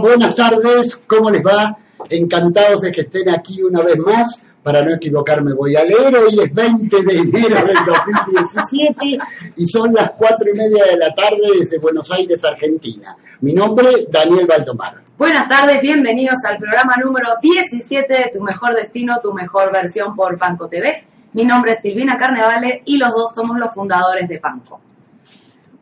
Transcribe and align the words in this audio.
Buenas 0.00 0.34
tardes, 0.34 1.02
¿cómo 1.06 1.30
les 1.30 1.42
va? 1.42 1.76
Encantados 2.08 2.80
de 2.80 2.90
que 2.90 3.02
estén 3.02 3.28
aquí 3.28 3.62
una 3.62 3.82
vez 3.82 3.98
más. 3.98 4.42
Para 4.62 4.82
no 4.82 4.92
equivocarme 4.92 5.52
voy 5.52 5.76
a 5.76 5.84
leer, 5.84 6.16
hoy 6.16 6.40
es 6.42 6.54
20 6.54 7.02
de 7.02 7.18
enero 7.18 7.66
del 7.66 7.76
2017 7.84 9.18
y 9.56 9.66
son 9.66 9.92
las 9.92 10.12
cuatro 10.12 10.50
y 10.50 10.56
media 10.56 10.84
de 10.86 10.96
la 10.96 11.14
tarde 11.14 11.42
desde 11.58 11.78
Buenos 11.78 12.10
Aires, 12.10 12.42
Argentina. 12.44 13.14
Mi 13.40 13.52
nombre, 13.52 14.06
Daniel 14.10 14.46
Valdomar. 14.46 15.02
Buenas 15.18 15.48
tardes, 15.48 15.82
bienvenidos 15.82 16.38
al 16.48 16.56
programa 16.56 16.96
número 17.02 17.34
17 17.40 18.10
de 18.12 18.30
Tu 18.32 18.40
Mejor 18.40 18.74
Destino, 18.74 19.20
Tu 19.22 19.34
Mejor 19.34 19.70
Versión 19.70 20.14
por 20.14 20.38
Panco 20.38 20.66
TV. 20.68 21.04
Mi 21.34 21.44
nombre 21.44 21.72
es 21.72 21.80
Silvina 21.82 22.16
Carnevale 22.16 22.82
y 22.86 22.96
los 22.96 23.10
dos 23.10 23.34
somos 23.34 23.58
los 23.58 23.74
fundadores 23.74 24.26
de 24.26 24.38
Panco. 24.38 24.80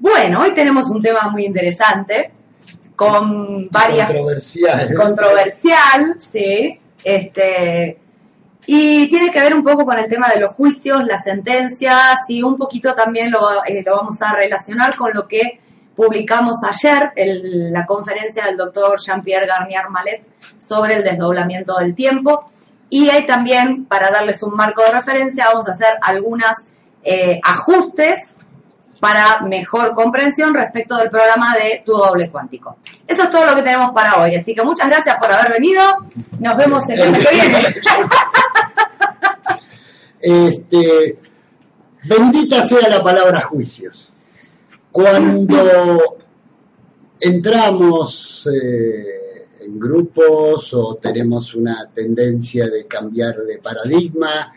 Bueno, 0.00 0.42
hoy 0.42 0.54
tenemos 0.54 0.88
un 0.90 1.02
tema 1.02 1.28
muy 1.30 1.44
interesante 1.44 2.32
con 2.98 3.68
varias... 3.68 4.10
Controversial. 4.10 4.92
Controversial, 4.92 6.18
sí. 6.32 6.80
Este, 7.04 7.96
y 8.66 9.08
tiene 9.08 9.30
que 9.30 9.40
ver 9.40 9.54
un 9.54 9.62
poco 9.62 9.86
con 9.86 10.00
el 10.00 10.08
tema 10.08 10.28
de 10.34 10.40
los 10.40 10.52
juicios, 10.54 11.04
las 11.04 11.22
sentencias 11.22 12.18
y 12.26 12.42
un 12.42 12.56
poquito 12.56 12.96
también 12.96 13.30
lo, 13.30 13.64
eh, 13.64 13.84
lo 13.86 13.98
vamos 13.98 14.20
a 14.20 14.34
relacionar 14.34 14.96
con 14.96 15.14
lo 15.14 15.28
que 15.28 15.60
publicamos 15.94 16.56
ayer 16.64 17.12
en 17.14 17.72
la 17.72 17.86
conferencia 17.86 18.46
del 18.46 18.56
doctor 18.56 18.98
Jean-Pierre 18.98 19.46
Garnier 19.46 19.88
Malet 19.90 20.26
sobre 20.58 20.96
el 20.96 21.04
desdoblamiento 21.04 21.76
del 21.78 21.94
tiempo. 21.94 22.50
Y 22.90 23.10
ahí 23.10 23.26
también, 23.26 23.84
para 23.84 24.10
darles 24.10 24.42
un 24.42 24.56
marco 24.56 24.82
de 24.82 24.90
referencia, 24.90 25.44
vamos 25.52 25.68
a 25.68 25.72
hacer 25.72 25.98
algunos 26.02 26.50
eh, 27.04 27.38
ajustes 27.44 28.34
para 29.00 29.42
mejor 29.42 29.94
comprensión 29.94 30.54
respecto 30.54 30.96
del 30.96 31.10
programa 31.10 31.54
de 31.56 31.82
Tu 31.84 31.92
Doble 31.92 32.30
Cuántico. 32.30 32.78
Eso 33.06 33.22
es 33.22 33.30
todo 33.30 33.46
lo 33.46 33.54
que 33.54 33.62
tenemos 33.62 33.90
para 33.92 34.20
hoy. 34.22 34.34
Así 34.34 34.54
que 34.54 34.62
muchas 34.62 34.88
gracias 34.88 35.16
por 35.18 35.30
haber 35.30 35.52
venido. 35.52 35.82
Nos 36.40 36.56
vemos 36.56 36.88
el 36.88 37.10
mes 37.10 37.26
que 37.26 37.34
viene. 37.34 37.74
Este, 40.20 41.16
bendita 42.04 42.66
sea 42.66 42.88
la 42.88 43.02
palabra 43.04 43.40
juicios. 43.42 44.12
Cuando 44.90 46.16
entramos 47.20 48.48
eh, 48.52 49.46
en 49.60 49.78
grupos 49.78 50.74
o 50.74 50.96
tenemos 50.96 51.54
una 51.54 51.88
tendencia 51.94 52.68
de 52.68 52.86
cambiar 52.86 53.36
de 53.36 53.58
paradigma 53.58 54.52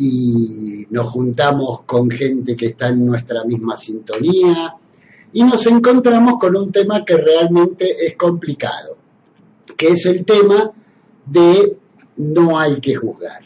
y 0.00 0.86
nos 0.90 1.10
juntamos 1.10 1.82
con 1.82 2.10
gente 2.10 2.56
que 2.56 2.66
está 2.66 2.88
en 2.88 3.04
nuestra 3.04 3.44
misma 3.44 3.76
sintonía 3.76 4.74
y 5.32 5.44
nos 5.44 5.66
encontramos 5.66 6.38
con 6.38 6.56
un 6.56 6.72
tema 6.72 7.04
que 7.04 7.16
realmente 7.16 8.06
es 8.06 8.16
complicado, 8.16 8.96
que 9.76 9.88
es 9.88 10.06
el 10.06 10.24
tema 10.24 10.72
de 11.26 11.76
no 12.16 12.58
hay 12.58 12.80
que 12.80 12.94
juzgar. 12.94 13.42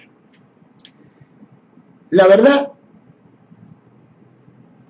La 2.10 2.28
verdad, 2.28 2.70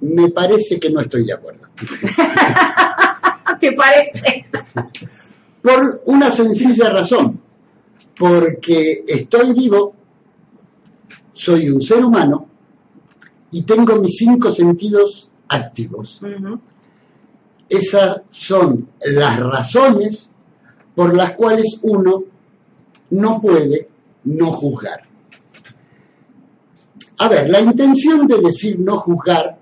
me 0.01 0.31
parece 0.31 0.79
que 0.79 0.91
no 0.91 1.01
estoy 1.01 1.25
de 1.25 1.33
acuerdo. 1.33 1.67
¿Te 3.61 3.73
parece? 3.73 4.47
Por 5.63 6.03
una 6.07 6.31
sencilla 6.31 6.91
razón, 6.91 7.41
porque 8.19 9.05
estoy 9.07 9.55
vivo, 9.55 9.95
soy 11.35 11.69
un 11.69 11.83
ser 11.83 12.05
humano 12.05 12.49
y 13.51 13.63
tengo 13.63 13.97
mis 13.97 14.17
cinco 14.17 14.51
sentidos 14.51 15.29
activos. 15.49 16.21
Esas 17.69 18.23
son 18.29 18.89
las 19.05 19.41
razones 19.41 20.31
por 20.95 21.15
las 21.15 21.33
cuales 21.33 21.79
uno 21.83 22.25
no 23.11 23.41
puede 23.41 23.89
no 24.25 24.51
juzgar. 24.53 25.03
A 27.19 27.29
ver, 27.29 27.49
la 27.49 27.61
intención 27.61 28.27
de 28.27 28.41
decir 28.41 28.79
no 28.79 28.97
juzgar, 28.97 29.59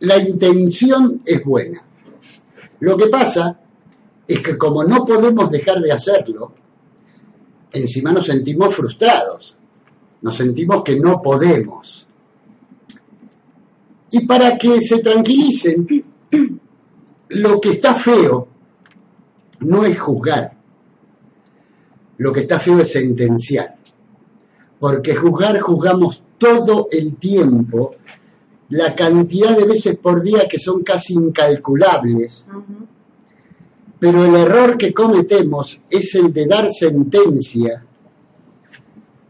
la 0.00 0.18
intención 0.18 1.22
es 1.24 1.44
buena. 1.44 1.80
Lo 2.80 2.96
que 2.96 3.06
pasa 3.06 3.58
es 4.26 4.40
que 4.42 4.58
como 4.58 4.84
no 4.84 5.04
podemos 5.04 5.50
dejar 5.50 5.80
de 5.80 5.92
hacerlo, 5.92 6.52
encima 7.72 8.12
nos 8.12 8.26
sentimos 8.26 8.74
frustrados, 8.74 9.56
nos 10.22 10.36
sentimos 10.36 10.82
que 10.82 10.98
no 10.98 11.20
podemos. 11.22 12.06
Y 14.10 14.26
para 14.26 14.56
que 14.56 14.80
se 14.80 14.98
tranquilicen, 14.98 16.04
lo 17.30 17.60
que 17.60 17.70
está 17.70 17.94
feo 17.94 18.48
no 19.60 19.84
es 19.84 19.98
juzgar, 19.98 20.52
lo 22.18 22.32
que 22.32 22.40
está 22.40 22.58
feo 22.58 22.80
es 22.80 22.92
sentenciar, 22.92 23.76
porque 24.78 25.14
juzgar 25.14 25.58
juzgamos 25.60 26.22
todo 26.38 26.88
el 26.90 27.16
tiempo, 27.16 27.96
la 28.68 28.94
cantidad 28.94 29.56
de 29.56 29.64
veces 29.64 29.96
por 29.96 30.22
día 30.22 30.46
que 30.48 30.58
son 30.58 30.82
casi 30.82 31.14
incalculables, 31.14 32.46
pero 33.98 34.24
el 34.24 34.34
error 34.34 34.76
que 34.76 34.92
cometemos 34.92 35.80
es 35.88 36.14
el 36.14 36.32
de 36.32 36.46
dar 36.46 36.70
sentencia 36.70 37.85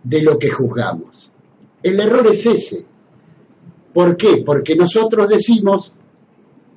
de 0.06 0.22
lo 0.22 0.38
que 0.38 0.50
juzgamos. 0.50 1.30
El 1.82 1.98
error 1.98 2.28
es 2.28 2.46
ese. 2.46 2.84
¿Por 3.92 4.16
qué? 4.16 4.42
Porque 4.46 4.76
nosotros 4.76 5.28
decimos 5.28 5.92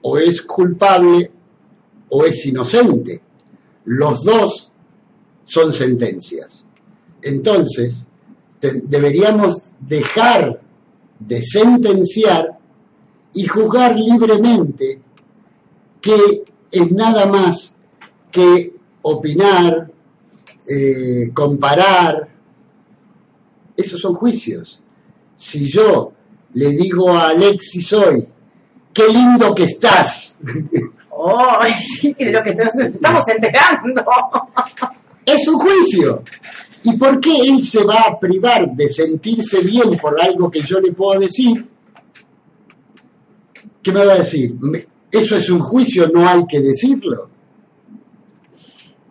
o 0.01 0.17
es 0.17 0.41
culpable 0.41 1.31
o 2.09 2.25
es 2.25 2.43
inocente. 2.47 3.21
Los 3.85 4.23
dos 4.23 4.71
son 5.45 5.73
sentencias. 5.73 6.65
Entonces, 7.21 8.07
deberíamos 8.59 9.73
dejar 9.79 10.59
de 11.19 11.43
sentenciar 11.43 12.57
y 13.33 13.45
juzgar 13.45 13.95
libremente 13.95 14.99
que 16.01 16.43
es 16.71 16.91
nada 16.91 17.25
más 17.27 17.75
que 18.31 18.73
opinar, 19.03 19.91
eh, 20.67 21.29
comparar. 21.33 22.38
Esos 23.79 24.01
son 24.01 24.13
juicios. 24.13 24.81
Si 25.37 25.67
yo 25.67 26.11
le 26.53 26.69
digo 26.71 27.11
a 27.11 27.29
Alexis 27.29 27.93
hoy, 27.93 28.27
qué 28.93 29.07
lindo 29.07 29.55
que 29.55 29.63
estás, 29.63 30.37
Oh, 31.21 31.59
sí, 31.85 32.15
de 32.17 32.31
lo 32.31 32.41
que 32.41 32.55
nos 32.55 32.73
estamos 32.75 33.27
enterando. 33.27 34.05
es 35.25 35.47
un 35.49 35.59
juicio. 35.59 36.23
¿Y 36.85 36.97
por 36.97 37.19
qué 37.19 37.41
él 37.41 37.61
se 37.61 37.83
va 37.83 37.99
a 38.07 38.17
privar 38.17 38.71
de 38.71 38.87
sentirse 38.87 39.59
bien 39.59 39.97
por 39.97 40.19
algo 40.21 40.49
que 40.49 40.61
yo 40.61 40.79
le 40.79 40.93
puedo 40.93 41.19
decir? 41.19 41.67
¿Qué 43.83 43.91
me 43.91 44.05
va 44.05 44.13
a 44.13 44.17
decir? 44.19 44.55
Eso 45.11 45.35
es 45.35 45.49
un 45.49 45.59
juicio, 45.59 46.07
no 46.07 46.25
hay 46.25 46.47
que 46.47 46.61
decirlo. 46.61 47.29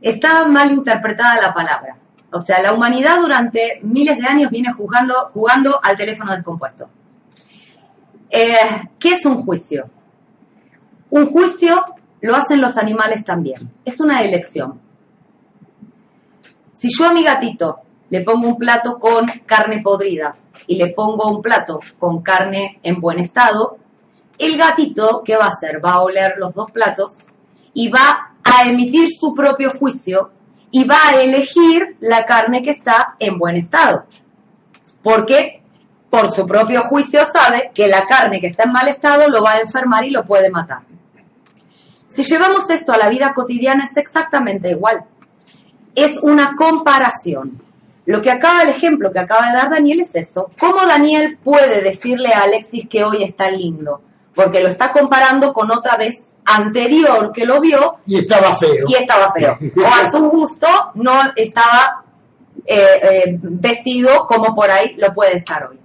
Está 0.01 0.49
mal 0.49 0.73
interpretada 0.73 1.43
la 1.43 1.53
palabra. 1.53 1.98
O 2.31 2.41
sea, 2.41 2.61
la 2.61 2.73
humanidad 2.73 3.21
durante 3.21 3.81
miles 3.83 4.19
de 4.19 4.27
años 4.27 4.51
viene 4.51 4.73
jugando, 4.73 5.31
jugando 5.33 5.81
al 5.83 5.97
teléfono 5.97 6.33
descompuesto. 6.33 6.89
Eh, 8.31 8.55
¿Qué 8.99 9.13
es 9.13 9.25
un 9.25 9.45
juicio? 9.45 9.89
Un 11.11 11.27
juicio 11.27 11.83
lo 12.21 12.37
hacen 12.37 12.61
los 12.61 12.77
animales 12.77 13.25
también. 13.25 13.73
Es 13.85 14.01
una 14.01 14.23
elección. 14.23 14.79
Si 16.75 16.91
yo 16.91 17.09
a 17.09 17.13
mi 17.13 17.25
gatito 17.25 17.81
le 18.11 18.21
pongo 18.23 18.49
un 18.49 18.57
plato 18.57 18.99
con 18.99 19.27
carne 19.47 19.81
podrida 19.83 20.37
y 20.67 20.77
le 20.77 20.89
pongo 20.89 21.31
un 21.31 21.41
plato 21.41 21.81
con 21.99 22.23
carne 22.23 22.79
en 22.83 23.01
buen 23.01 23.19
estado, 23.19 23.79
el 24.37 24.57
gatito, 24.57 25.23
¿qué 25.25 25.37
va 25.37 25.47
a 25.47 25.49
hacer? 25.49 25.85
Va 25.85 25.93
a 25.93 26.03
oler 26.03 26.35
los 26.39 26.55
dos 26.55 26.71
platos 26.71 27.27
y 27.75 27.89
va 27.89 28.35
a 28.45 28.69
emitir 28.69 29.09
su 29.11 29.35
propio 29.35 29.73
juicio 29.73 30.31
y 30.71 30.85
va 30.85 30.99
a 31.09 31.23
elegir 31.23 31.97
la 32.01 32.27
carne 32.27 32.63
que 32.63 32.71
está 32.71 33.15
en 33.19 33.39
buen 33.39 33.57
estado. 33.57 34.05
Porque 35.03 35.63
por 36.11 36.31
su 36.33 36.47
propio 36.47 36.83
juicio 36.85 37.25
sabe 37.25 37.71
que 37.75 37.89
la 37.89 38.07
carne 38.07 38.41
que 38.41 38.47
está 38.47 38.65
en 38.65 38.73
mal 38.73 38.89
estado 38.89 39.29
lo 39.29 39.43
va 39.43 39.53
a 39.53 39.61
enfermar 39.61 40.05
y 40.05 40.11
lo 40.11 40.25
puede 40.25 40.51
matar. 40.51 40.83
Si 42.09 42.23
llevamos 42.23 42.71
esto 42.71 42.93
a 42.93 42.99
la 42.99 43.09
vida 43.09 43.35
cotidiana 43.35 43.85
es 43.85 43.97
exactamente 43.97 44.71
igual. 44.71 45.05
Es 45.95 46.19
una 46.19 46.55
comparación. 46.57 47.61
Lo 48.07 48.23
que 48.23 48.31
acaba, 48.31 48.63
el 48.63 48.71
ejemplo 48.71 49.13
que 49.13 49.19
acaba 49.19 49.49
de 49.49 49.53
dar 49.53 49.69
Daniel 49.69 50.01
es 50.01 50.15
eso. 50.15 50.51
¿Cómo 50.59 50.87
Daniel 50.87 51.39
puede 51.45 51.83
decirle 51.83 52.33
a 52.33 52.45
Alexis 52.45 52.89
que 52.89 53.05
hoy 53.05 53.23
está 53.23 53.51
lindo? 53.51 54.01
Porque 54.35 54.63
lo 54.63 54.69
está 54.69 54.93
comparando 54.93 55.53
con 55.53 55.71
otra 55.71 55.99
vez 55.99 56.25
anterior 56.49 57.31
que 57.33 57.45
lo 57.45 57.61
vio 57.61 57.97
Y 58.07 58.19
estaba 58.19 58.57
feo. 58.57 58.87
y 58.89 58.95
estaba 58.95 59.33
feo. 59.33 59.59
O 59.77 59.87
a 59.87 60.11
su 60.11 60.19
gusto 60.31 60.67
no 60.95 61.21
estaba 61.37 62.05
eh, 62.67 63.01
eh, 63.03 63.39
vestido 63.41 64.27
como 64.27 64.55
por 64.55 64.71
ahí 64.71 64.95
lo 64.97 65.13
puede 65.15 65.37
estar 65.37 65.67
hoy. 65.67 65.79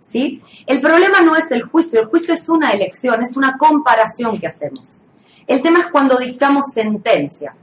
¿Sí? 0.00 0.40
El 0.66 0.80
problema 0.80 1.20
no 1.20 1.36
es 1.36 1.50
el 1.50 1.62
juicio, 1.64 2.00
el 2.00 2.06
juicio 2.06 2.32
es 2.32 2.48
una 2.48 2.70
elección, 2.70 3.20
es 3.22 3.36
una 3.36 3.58
comparación 3.58 4.38
que 4.38 4.46
hacemos. 4.46 4.98
El 5.46 5.60
tema 5.60 5.80
es 5.80 5.86
cuando 5.86 6.16
dictamos 6.16 6.66
sentencia. 6.72 7.54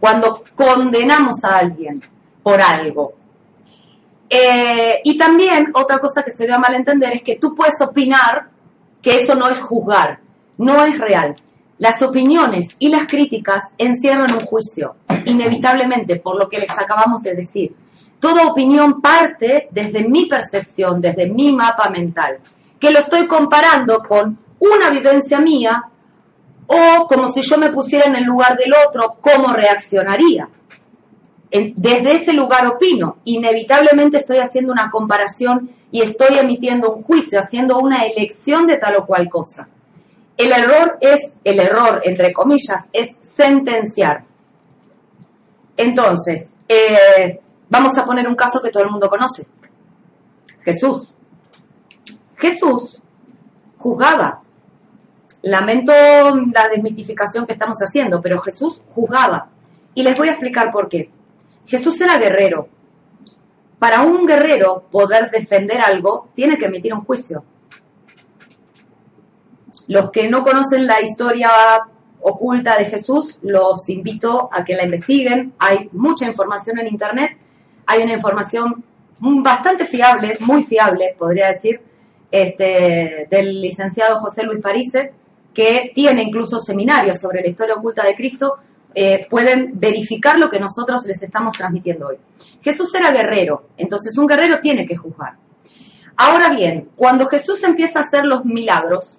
cuando 0.00 0.44
condenamos 0.54 1.42
a 1.44 1.58
alguien 1.58 2.02
por 2.42 2.60
algo. 2.60 3.14
Eh, 4.28 5.00
y 5.02 5.16
también 5.16 5.70
otra 5.72 5.98
cosa 5.98 6.22
que 6.22 6.32
se 6.32 6.50
a 6.52 6.58
malentender 6.58 7.14
es 7.14 7.22
que 7.22 7.36
tú 7.36 7.54
puedes 7.54 7.80
opinar 7.80 8.48
que 9.00 9.22
eso 9.22 9.34
no 9.34 9.48
es 9.48 9.58
juzgar, 9.60 10.18
no 10.58 10.84
es 10.84 10.98
real. 10.98 11.36
Las 11.78 12.02
opiniones 12.02 12.76
y 12.78 12.88
las 12.88 13.06
críticas 13.06 13.64
encierran 13.78 14.32
un 14.32 14.46
juicio, 14.46 14.96
inevitablemente, 15.24 16.16
por 16.16 16.38
lo 16.38 16.48
que 16.48 16.58
les 16.58 16.70
acabamos 16.70 17.22
de 17.22 17.34
decir. 17.34 17.74
Toda 18.20 18.46
opinión 18.46 19.00
parte 19.00 19.68
desde 19.70 20.08
mi 20.08 20.26
percepción, 20.26 21.00
desde 21.00 21.28
mi 21.28 21.52
mapa 21.52 21.90
mental, 21.90 22.38
que 22.78 22.90
lo 22.90 23.00
estoy 23.00 23.26
comparando 23.26 23.98
con 23.98 24.38
una 24.60 24.90
vivencia 24.90 25.40
mía 25.40 25.84
o 26.66 27.06
como 27.06 27.28
si 27.30 27.42
yo 27.42 27.58
me 27.58 27.70
pusiera 27.70 28.06
en 28.06 28.16
el 28.16 28.24
lugar 28.24 28.56
del 28.56 28.72
otro, 28.86 29.16
cómo 29.20 29.52
reaccionaría. 29.52 30.48
Desde 31.50 32.14
ese 32.14 32.32
lugar 32.32 32.66
opino. 32.66 33.18
Inevitablemente 33.24 34.16
estoy 34.16 34.38
haciendo 34.38 34.72
una 34.72 34.90
comparación 34.90 35.70
y 35.90 36.02
estoy 36.02 36.38
emitiendo 36.38 36.92
un 36.92 37.02
juicio, 37.02 37.38
haciendo 37.38 37.78
una 37.78 38.04
elección 38.06 38.66
de 38.66 38.76
tal 38.76 38.96
o 38.96 39.06
cual 39.06 39.28
cosa. 39.28 39.68
El 40.36 40.52
error 40.52 40.98
es, 41.00 41.32
el 41.44 41.60
error, 41.60 42.00
entre 42.04 42.32
comillas, 42.32 42.84
es 42.92 43.16
sentenciar. 43.20 44.24
Entonces, 45.76 46.52
eh, 46.68 47.40
vamos 47.68 47.96
a 47.96 48.04
poner 48.04 48.26
un 48.26 48.34
caso 48.34 48.60
que 48.60 48.70
todo 48.70 48.82
el 48.82 48.90
mundo 48.90 49.08
conoce. 49.08 49.46
Jesús. 50.60 51.16
Jesús 52.36 53.00
juzgaba. 53.78 54.40
Lamento 55.42 55.92
la 55.92 56.68
desmitificación 56.68 57.46
que 57.46 57.52
estamos 57.52 57.78
haciendo, 57.78 58.20
pero 58.20 58.40
Jesús 58.40 58.80
juzgaba. 58.94 59.48
Y 59.94 60.02
les 60.02 60.16
voy 60.16 60.28
a 60.28 60.32
explicar 60.32 60.72
por 60.72 60.88
qué. 60.88 61.10
Jesús 61.66 62.00
era 62.00 62.18
guerrero. 62.18 62.68
Para 63.78 64.02
un 64.02 64.26
guerrero 64.26 64.84
poder 64.90 65.30
defender 65.30 65.80
algo, 65.80 66.28
tiene 66.34 66.56
que 66.56 66.66
emitir 66.66 66.94
un 66.94 67.04
juicio. 67.04 67.44
Los 69.88 70.10
que 70.10 70.28
no 70.28 70.42
conocen 70.42 70.86
la 70.86 71.00
historia 71.00 71.50
oculta 72.20 72.78
de 72.78 72.86
Jesús, 72.86 73.38
los 73.42 73.88
invito 73.88 74.48
a 74.50 74.64
que 74.64 74.74
la 74.74 74.84
investiguen. 74.84 75.52
Hay 75.58 75.88
mucha 75.92 76.26
información 76.26 76.78
en 76.78 76.88
Internet. 76.88 77.36
Hay 77.86 78.02
una 78.02 78.14
información 78.14 78.82
bastante 79.18 79.84
fiable, 79.84 80.38
muy 80.40 80.62
fiable, 80.62 81.14
podría 81.18 81.48
decir, 81.48 81.80
este, 82.30 83.26
del 83.30 83.60
licenciado 83.60 84.20
José 84.20 84.42
Luis 84.42 84.60
Parise, 84.60 85.12
que 85.52 85.92
tiene 85.94 86.22
incluso 86.22 86.58
seminarios 86.58 87.18
sobre 87.20 87.40
la 87.40 87.48
historia 87.48 87.76
oculta 87.76 88.04
de 88.04 88.16
Cristo, 88.16 88.56
eh, 88.94 89.26
pueden 89.28 89.72
verificar 89.74 90.38
lo 90.38 90.48
que 90.48 90.58
nosotros 90.58 91.04
les 91.04 91.22
estamos 91.22 91.56
transmitiendo 91.56 92.08
hoy. 92.08 92.16
Jesús 92.60 92.94
era 92.94 93.12
guerrero, 93.12 93.68
entonces 93.76 94.16
un 94.18 94.26
guerrero 94.26 94.60
tiene 94.60 94.86
que 94.86 94.96
juzgar. 94.96 95.34
Ahora 96.16 96.48
bien, 96.50 96.90
cuando 96.94 97.26
Jesús 97.26 97.62
empieza 97.64 98.00
a 98.00 98.02
hacer 98.02 98.24
los 98.24 98.44
milagros, 98.44 99.18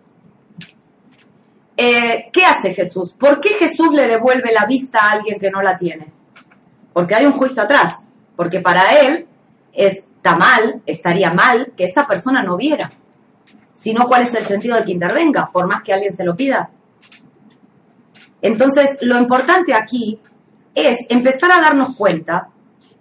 eh, 1.78 2.30
¿qué 2.32 2.46
hace 2.46 2.74
Jesús? 2.74 3.14
¿Por 3.14 3.42
qué 3.42 3.50
Jesús 3.56 3.90
le 3.92 4.08
devuelve 4.08 4.52
la 4.52 4.66
vista 4.66 5.00
a 5.00 5.12
alguien 5.12 5.40
que 5.40 5.52
no 5.52 5.62
la 5.62 5.78
tiene? 5.78 6.12
Porque 6.94 7.16
hay 7.16 7.26
un 7.26 7.34
juicio 7.34 7.64
atrás, 7.64 7.96
porque 8.36 8.62
para 8.62 8.94
él 9.02 9.28
está 9.74 10.36
mal, 10.36 10.82
estaría 10.86 11.34
mal 11.34 11.74
que 11.76 11.86
esa 11.86 12.08
persona 12.08 12.42
no 12.42 12.56
viera. 12.56 12.92
Si 13.76 13.94
no, 13.94 14.08
¿cuál 14.08 14.22
es 14.22 14.34
el 14.34 14.44
sentido 14.44 14.78
de 14.78 14.86
que 14.86 14.94
intervenga, 14.94 15.52
por 15.52 15.68
más 15.68 15.82
que 15.82 15.94
alguien 15.94 16.16
se 16.16 16.24
lo 16.24 16.36
pida? 16.36 16.70
Entonces, 18.42 18.98
lo 19.02 19.18
importante 19.18 19.74
aquí 19.74 20.20
es 20.74 21.00
empezar 21.10 21.52
a 21.52 21.62
darnos 21.62 21.96
cuenta 21.96 22.50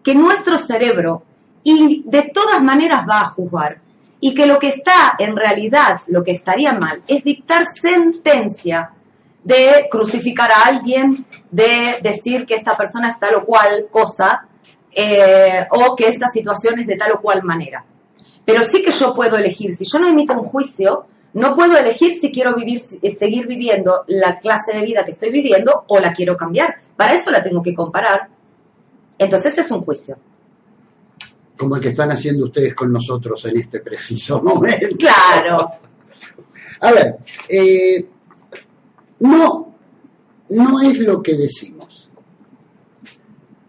que 0.03 0.15
nuestro 0.15 0.59
cerebro 0.59 1.23
y 1.62 2.03
de 2.06 2.31
todas 2.35 2.62
maneras 2.62 3.06
va 3.09 3.20
a 3.20 3.25
juzgar 3.27 3.81
y 4.25 4.35
que 4.35 4.47
lo 4.47 4.59
que 4.59 4.69
está 4.69 5.17
en 5.19 5.37
realidad, 5.37 6.00
lo 6.06 6.25
que 6.25 6.31
estaría 6.31 6.73
mal, 6.73 7.03
es 7.06 7.23
dictar 7.23 7.67
sentencia 7.67 8.91
de 9.43 9.87
crucificar 9.91 10.50
a 10.50 10.62
alguien, 10.62 11.26
de 11.50 11.99
decir 12.03 12.47
que 12.47 12.55
esta 12.55 12.75
persona 12.75 13.11
es 13.11 13.21
tal 13.21 13.35
o 13.35 13.44
cual 13.44 13.88
cosa, 13.91 14.49
eh, 14.91 15.67
o 15.71 15.94
que 15.94 16.09
esta 16.09 16.29
situación 16.29 16.79
es 16.79 16.87
de 16.87 16.97
tal 16.97 17.12
o 17.12 17.21
cual 17.21 17.43
manera. 17.43 17.85
Pero 18.47 18.62
sí 18.65 18.81
que 18.81 18.93
yo 18.93 19.12
puedo 19.12 19.37
elegir, 19.37 19.75
si 19.75 19.85
yo 19.85 19.99
no 19.99 20.09
emito 20.09 20.32
un 20.32 20.49
juicio, 20.49 21.05
no 21.35 21.55
puedo 21.55 21.77
elegir 21.77 22.15
si 22.15 22.32
quiero 22.32 22.55
vivir, 22.55 22.81
eh, 23.03 23.11
seguir 23.11 23.47
viviendo 23.47 24.05
la 24.06 24.38
clase 24.38 24.73
de 24.73 24.87
vida 24.87 25.05
que 25.05 25.11
estoy 25.11 25.32
viviendo 25.32 25.85
o 25.87 25.99
la 25.99 26.15
quiero 26.15 26.35
cambiar. 26.35 26.77
Para 26.97 27.12
eso 27.12 27.31
la 27.31 27.43
tengo 27.43 27.61
que 27.61 27.75
comparar. 27.75 28.29
Entonces 29.19 29.59
es 29.59 29.70
un 29.70 29.82
juicio 29.82 30.17
como 31.56 31.77
el 31.77 31.83
que 31.83 31.91
están 31.91 32.11
haciendo 32.11 32.47
ustedes 32.47 32.75
con 32.75 32.93
nosotros 32.93 33.45
en 33.47 33.59
este 33.59 33.81
preciso 33.81 34.43
momento. 34.45 34.97
Claro. 34.99 35.71
A 36.81 36.93
ver, 36.93 37.17
eh, 37.49 38.06
no, 39.21 39.75
no 40.51 40.83
es 40.83 40.99
lo 40.99 41.23
que 41.23 41.35
decimos. 41.35 42.11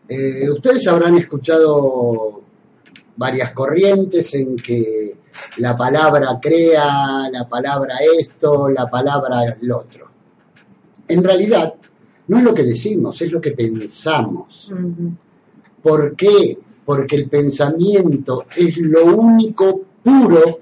Eh, 0.08 0.50
ustedes 0.50 0.88
habrán 0.88 1.18
escuchado 1.18 2.44
varias 3.16 3.52
corrientes 3.54 4.34
en 4.36 4.56
que 4.56 5.18
la 5.58 5.76
palabra 5.76 6.40
crea, 6.42 7.30
la 7.32 7.48
palabra 7.48 7.96
esto, 8.20 8.70
la 8.70 8.90
palabra 8.90 9.58
lo 9.62 9.80
otro. 9.80 10.10
En 11.08 11.24
realidad, 11.24 11.74
no 12.28 12.38
es 12.38 12.44
lo 12.44 12.54
que 12.54 12.64
decimos, 12.64 13.22
es 13.22 13.32
lo 13.32 13.40
que 13.40 13.52
pensamos. 13.52 14.72
¿Por 15.82 16.16
qué? 16.16 16.58
Porque 16.86 17.16
el 17.16 17.28
pensamiento 17.28 18.46
es 18.56 18.78
lo 18.78 19.06
único 19.06 19.82
puro 20.04 20.60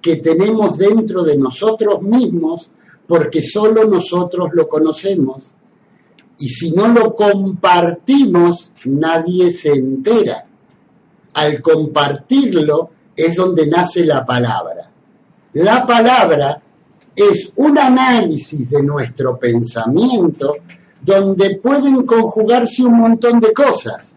que 0.00 0.16
tenemos 0.16 0.76
dentro 0.76 1.24
de 1.24 1.38
nosotros 1.38 2.02
mismos, 2.02 2.70
porque 3.06 3.42
solo 3.42 3.84
nosotros 3.86 4.50
lo 4.52 4.68
conocemos. 4.68 5.52
Y 6.38 6.48
si 6.48 6.72
no 6.72 6.88
lo 6.88 7.14
compartimos, 7.14 8.70
nadie 8.84 9.50
se 9.50 9.72
entera. 9.72 10.44
Al 11.32 11.62
compartirlo 11.62 12.90
es 13.16 13.36
donde 13.36 13.66
nace 13.66 14.04
la 14.04 14.26
palabra. 14.26 14.90
La 15.54 15.86
palabra 15.86 16.60
es 17.16 17.50
un 17.56 17.78
análisis 17.78 18.68
de 18.68 18.82
nuestro 18.82 19.38
pensamiento 19.38 20.56
donde 21.00 21.56
pueden 21.56 22.04
conjugarse 22.04 22.82
un 22.82 22.98
montón 22.98 23.40
de 23.40 23.52
cosas 23.52 24.14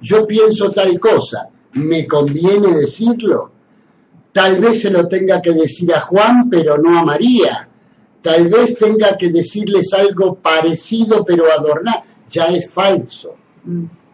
yo 0.00 0.26
pienso 0.26 0.70
tal 0.70 0.98
cosa, 0.98 1.48
¿me 1.74 2.06
conviene 2.06 2.68
decirlo? 2.68 3.52
Tal 4.32 4.60
vez 4.60 4.82
se 4.82 4.90
lo 4.90 5.08
tenga 5.08 5.40
que 5.42 5.52
decir 5.52 5.92
a 5.94 6.00
Juan, 6.00 6.48
pero 6.48 6.78
no 6.78 6.98
a 6.98 7.04
María. 7.04 7.68
Tal 8.22 8.48
vez 8.48 8.76
tenga 8.78 9.16
que 9.16 9.30
decirles 9.30 9.92
algo 9.92 10.36
parecido, 10.36 11.24
pero 11.24 11.50
adornar. 11.50 12.04
Ya 12.28 12.46
es 12.46 12.70
falso. 12.70 13.34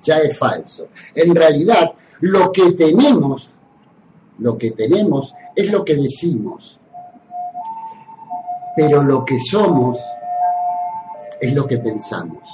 Ya 0.02 0.18
es 0.18 0.38
falso. 0.38 0.88
En 1.14 1.35
realidad, 1.35 1.92
lo 2.21 2.52
que 2.52 2.73
tenemos, 2.73 3.54
lo 4.38 4.56
que 4.56 4.71
tenemos 4.71 5.35
es 5.54 5.71
lo 5.71 5.85
que 5.85 5.97
decimos. 5.97 6.78
Pero 8.76 9.02
lo 9.02 9.25
que 9.25 9.38
somos 9.38 10.00
es 11.40 11.52
lo 11.52 11.66
que 11.66 11.78
pensamos. 11.78 12.49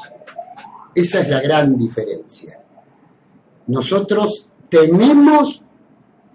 Esa 0.95 1.21
es 1.21 1.29
la 1.29 1.40
gran 1.40 1.79
diferencia. 1.79 2.60
Nosotros 3.67 4.47
tenemos 4.69 5.62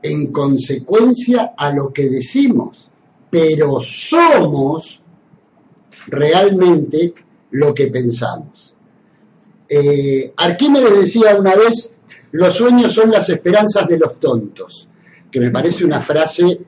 en 0.02 0.32
consecuencia 0.32 1.54
a 1.58 1.72
lo 1.72 1.92
que 1.92 2.10
decimos, 2.10 2.90
pero 3.30 3.82
somos 3.82 5.02
realmente 6.08 7.14
lo 7.52 7.74
que 7.74 7.88
pensamos. 7.88 8.76
Eh, 9.68 10.32
Arquímedes 10.38 11.00
decía 11.00 11.36
una 11.36 11.56
vez, 11.56 11.92
los 12.34 12.56
sueños 12.56 12.94
son 12.94 13.10
las 13.10 13.28
esperanzas 13.30 13.88
de 13.88 13.98
los 13.98 14.20
tontos, 14.20 14.88
que 15.32 15.40
me 15.40 15.50
parece 15.50 15.84
una 15.84 16.00
frase 16.00 16.60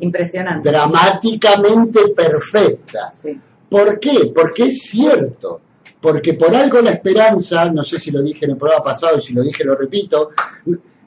impresionante, 0.00 0.68
dramáticamente 0.68 2.08
perfecta. 2.08 3.12
¿Por 3.68 4.00
qué? 4.00 4.32
Porque 4.34 4.64
es 4.64 4.82
cierto 4.82 5.60
porque 6.02 6.34
por 6.34 6.52
algo 6.54 6.82
la 6.82 6.90
esperanza, 6.90 7.70
no 7.70 7.84
sé 7.84 7.98
si 8.00 8.10
lo 8.10 8.20
dije 8.20 8.44
en 8.44 8.50
el 8.50 8.56
programa 8.56 8.82
pasado 8.82 9.18
y 9.18 9.22
si 9.22 9.32
lo 9.32 9.42
dije 9.42 9.62
lo 9.62 9.76
repito, 9.76 10.30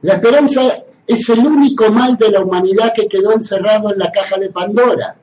la 0.02 0.14
esperanza 0.14 0.62
es 1.06 1.30
el 1.30 1.40
único 1.40 1.92
mal 1.92 2.16
de 2.16 2.32
la 2.32 2.42
humanidad 2.42 2.94
que 2.96 3.06
quedó 3.06 3.34
encerrado 3.34 3.92
en 3.92 4.00
la 4.00 4.10
caja 4.10 4.40
de 4.40 4.50
Pandora. 4.50 5.18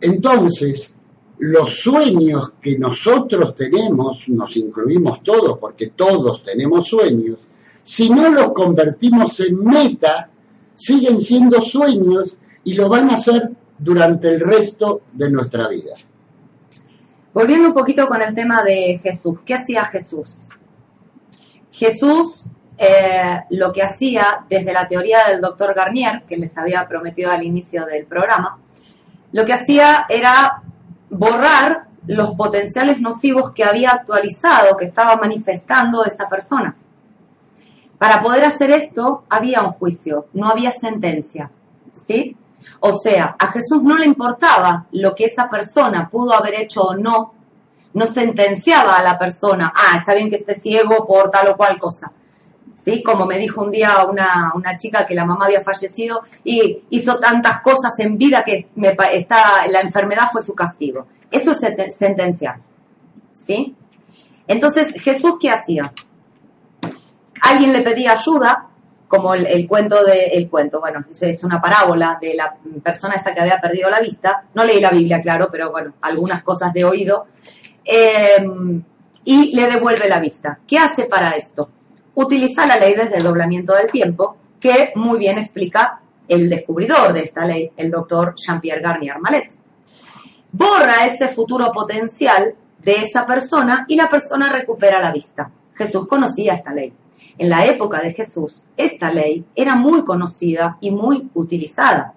Entonces, 0.00 0.92
los 1.38 1.80
sueños 1.80 2.54
que 2.60 2.76
nosotros 2.76 3.54
tenemos, 3.54 4.24
nos 4.26 4.56
incluimos 4.56 5.22
todos 5.22 5.58
porque 5.58 5.92
todos 5.94 6.42
tenemos 6.42 6.88
sueños, 6.88 7.38
si 7.84 8.10
no 8.10 8.30
los 8.30 8.52
convertimos 8.52 9.38
en 9.40 9.64
meta, 9.64 10.28
siguen 10.74 11.20
siendo 11.20 11.60
sueños 11.60 12.36
y 12.64 12.74
lo 12.74 12.88
van 12.88 13.10
a 13.10 13.14
hacer 13.14 13.48
durante 13.78 14.28
el 14.28 14.40
resto 14.40 15.02
de 15.12 15.30
nuestra 15.30 15.68
vida. 15.68 15.94
Volviendo 17.34 17.68
un 17.68 17.74
poquito 17.74 18.06
con 18.08 18.20
el 18.20 18.34
tema 18.34 18.62
de 18.62 19.00
Jesús. 19.02 19.38
¿Qué 19.44 19.54
hacía 19.54 19.84
Jesús? 19.86 20.48
Jesús 21.70 22.44
eh, 22.76 23.40
lo 23.50 23.72
que 23.72 23.82
hacía 23.82 24.44
desde 24.48 24.72
la 24.72 24.88
teoría 24.88 25.28
del 25.28 25.40
doctor 25.40 25.72
Garnier, 25.72 26.24
que 26.28 26.36
les 26.36 26.56
había 26.58 26.86
prometido 26.88 27.30
al 27.30 27.42
inicio 27.42 27.86
del 27.86 28.06
programa, 28.06 28.58
lo 29.32 29.44
que 29.44 29.52
hacía 29.52 30.06
era 30.08 30.62
borrar 31.08 31.86
los 32.06 32.34
potenciales 32.34 33.00
nocivos 33.00 33.52
que 33.52 33.64
había 33.64 33.90
actualizado, 33.90 34.76
que 34.76 34.86
estaba 34.86 35.16
manifestando 35.16 36.04
esa 36.04 36.28
persona. 36.28 36.76
Para 37.98 38.20
poder 38.20 38.44
hacer 38.44 38.72
esto 38.72 39.24
había 39.28 39.62
un 39.62 39.72
juicio, 39.72 40.26
no 40.32 40.48
había 40.48 40.72
sentencia, 40.72 41.50
¿sí? 42.06 42.36
O 42.80 42.98
sea, 42.98 43.36
a 43.38 43.46
Jesús 43.48 43.82
no 43.82 43.96
le 43.96 44.06
importaba 44.06 44.86
lo 44.92 45.14
que 45.14 45.26
esa 45.26 45.48
persona 45.48 46.08
pudo 46.08 46.34
haber 46.34 46.54
hecho 46.60 46.82
o 46.82 46.96
no, 46.96 47.34
no 47.94 48.06
sentenciaba 48.06 48.96
a 48.96 49.02
la 49.02 49.18
persona, 49.18 49.72
ah, 49.74 49.98
está 49.98 50.14
bien 50.14 50.30
que 50.30 50.36
esté 50.36 50.54
ciego 50.54 51.06
por 51.06 51.30
tal 51.30 51.48
o 51.48 51.56
cual 51.56 51.78
cosa. 51.78 52.10
¿Sí? 52.74 53.02
Como 53.02 53.26
me 53.26 53.38
dijo 53.38 53.62
un 53.62 53.70
día 53.70 54.04
una, 54.10 54.52
una 54.54 54.76
chica 54.76 55.06
que 55.06 55.14
la 55.14 55.24
mamá 55.24 55.44
había 55.44 55.62
fallecido 55.62 56.22
y 56.42 56.82
hizo 56.90 57.20
tantas 57.20 57.60
cosas 57.60 57.96
en 58.00 58.18
vida 58.18 58.42
que 58.42 58.70
me, 58.74 58.96
está, 59.12 59.68
la 59.68 59.80
enfermedad 59.80 60.30
fue 60.32 60.42
su 60.42 60.54
castigo. 60.54 61.06
Eso 61.30 61.52
es 61.52 61.94
sentenciar. 61.94 62.58
¿Sí? 63.32 63.76
Entonces, 64.48 64.92
Jesús, 65.00 65.36
¿qué 65.40 65.50
hacía? 65.50 65.92
Alguien 67.40 67.72
le 67.72 67.82
pedía 67.82 68.12
ayuda, 68.12 68.68
como 69.12 69.34
el, 69.34 69.68
cuento 69.68 70.02
de 70.02 70.48
cuento, 70.50 70.80
bueno, 70.80 71.04
es 71.20 71.44
una 71.44 71.60
parábola 71.60 72.16
de 72.18 72.32
la 72.32 72.56
persona 72.82 73.16
esta 73.16 73.34
que 73.34 73.42
había 73.42 73.60
perdido 73.60 73.90
la 73.90 74.00
vista. 74.00 74.44
No 74.54 74.64
leí 74.64 74.80
la 74.80 74.88
Biblia, 74.88 75.20
claro, 75.20 75.50
pero 75.52 75.70
bueno, 75.70 75.92
algunas 76.00 76.42
cosas 76.42 76.72
de 76.72 76.82
oído. 76.82 77.26
Em, 77.84 78.82
y 79.24 79.54
le 79.54 79.70
devuelve 79.70 80.08
la 80.08 80.18
vista. 80.18 80.60
¿Qué 80.66 80.78
hace 80.78 81.04
para 81.04 81.32
esto? 81.32 81.68
Utiliza 82.14 82.64
la 82.64 82.78
ley 82.78 82.94
desde 82.94 83.18
el 83.18 83.24
doblamiento 83.24 83.74
del 83.74 83.90
tiempo, 83.90 84.38
que 84.58 84.92
muy 84.94 85.18
bien 85.18 85.36
explica 85.36 86.00
el 86.26 86.48
descubridor 86.48 87.12
de 87.12 87.20
esta 87.20 87.44
ley, 87.44 87.70
el 87.76 87.90
doctor 87.90 88.34
Jean-Pierre 88.34 88.80
Garnier 88.80 89.18
Mallet 89.18 89.50
borra 90.52 91.04
ese 91.04 91.28
futuro 91.28 91.70
potencial 91.70 92.54
de 92.78 92.92
esa 92.92 93.26
persona 93.26 93.84
y 93.88 93.96
la 93.96 94.08
persona 94.08 94.50
recupera 94.50 95.00
la 95.00 95.12
vista. 95.12 95.50
Jesús 95.74 96.06
conocía 96.08 96.54
esta 96.54 96.72
ley. 96.72 96.94
En 97.38 97.48
la 97.48 97.66
época 97.66 98.00
de 98.00 98.12
Jesús, 98.12 98.66
esta 98.76 99.12
ley 99.12 99.44
era 99.54 99.74
muy 99.74 100.04
conocida 100.04 100.76
y 100.80 100.90
muy 100.90 101.30
utilizada. 101.34 102.14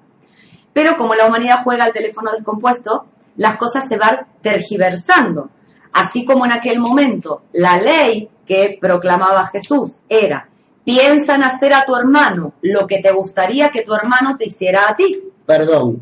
Pero 0.74 0.98
como 0.98 1.16
la 1.16 1.26
humanidad 1.26 1.64
juega 1.64 1.86
al 1.86 1.94
teléfono 1.94 2.32
descompuesto, 2.32 3.06
las 3.38 3.58
cosas 3.58 3.88
se 3.88 3.98
van 3.98 4.28
tergiversando. 4.42 5.50
Así 5.94 6.26
como 6.26 6.46
en 6.46 6.52
aquel 6.52 6.80
momento 6.80 7.44
la 7.54 7.78
ley 7.78 8.30
que 8.46 8.78
proclamaba 8.80 9.48
Jesús 9.48 10.02
era, 10.10 10.50
piensa 10.84 11.36
en 11.36 11.44
hacer 11.44 11.74
a 11.74 11.86
tu 11.86 11.96
hermano 11.96 12.54
lo 12.62 12.86
que 12.86 13.00
te 13.00 13.12
gustaría 13.12 13.70
que 13.70 13.84
tu 13.84 13.94
hermano 13.94 14.38
te 14.38 14.46
hiciera 14.46 14.90
a 14.90 14.96
ti. 14.96 15.24
Perdón, 15.46 16.02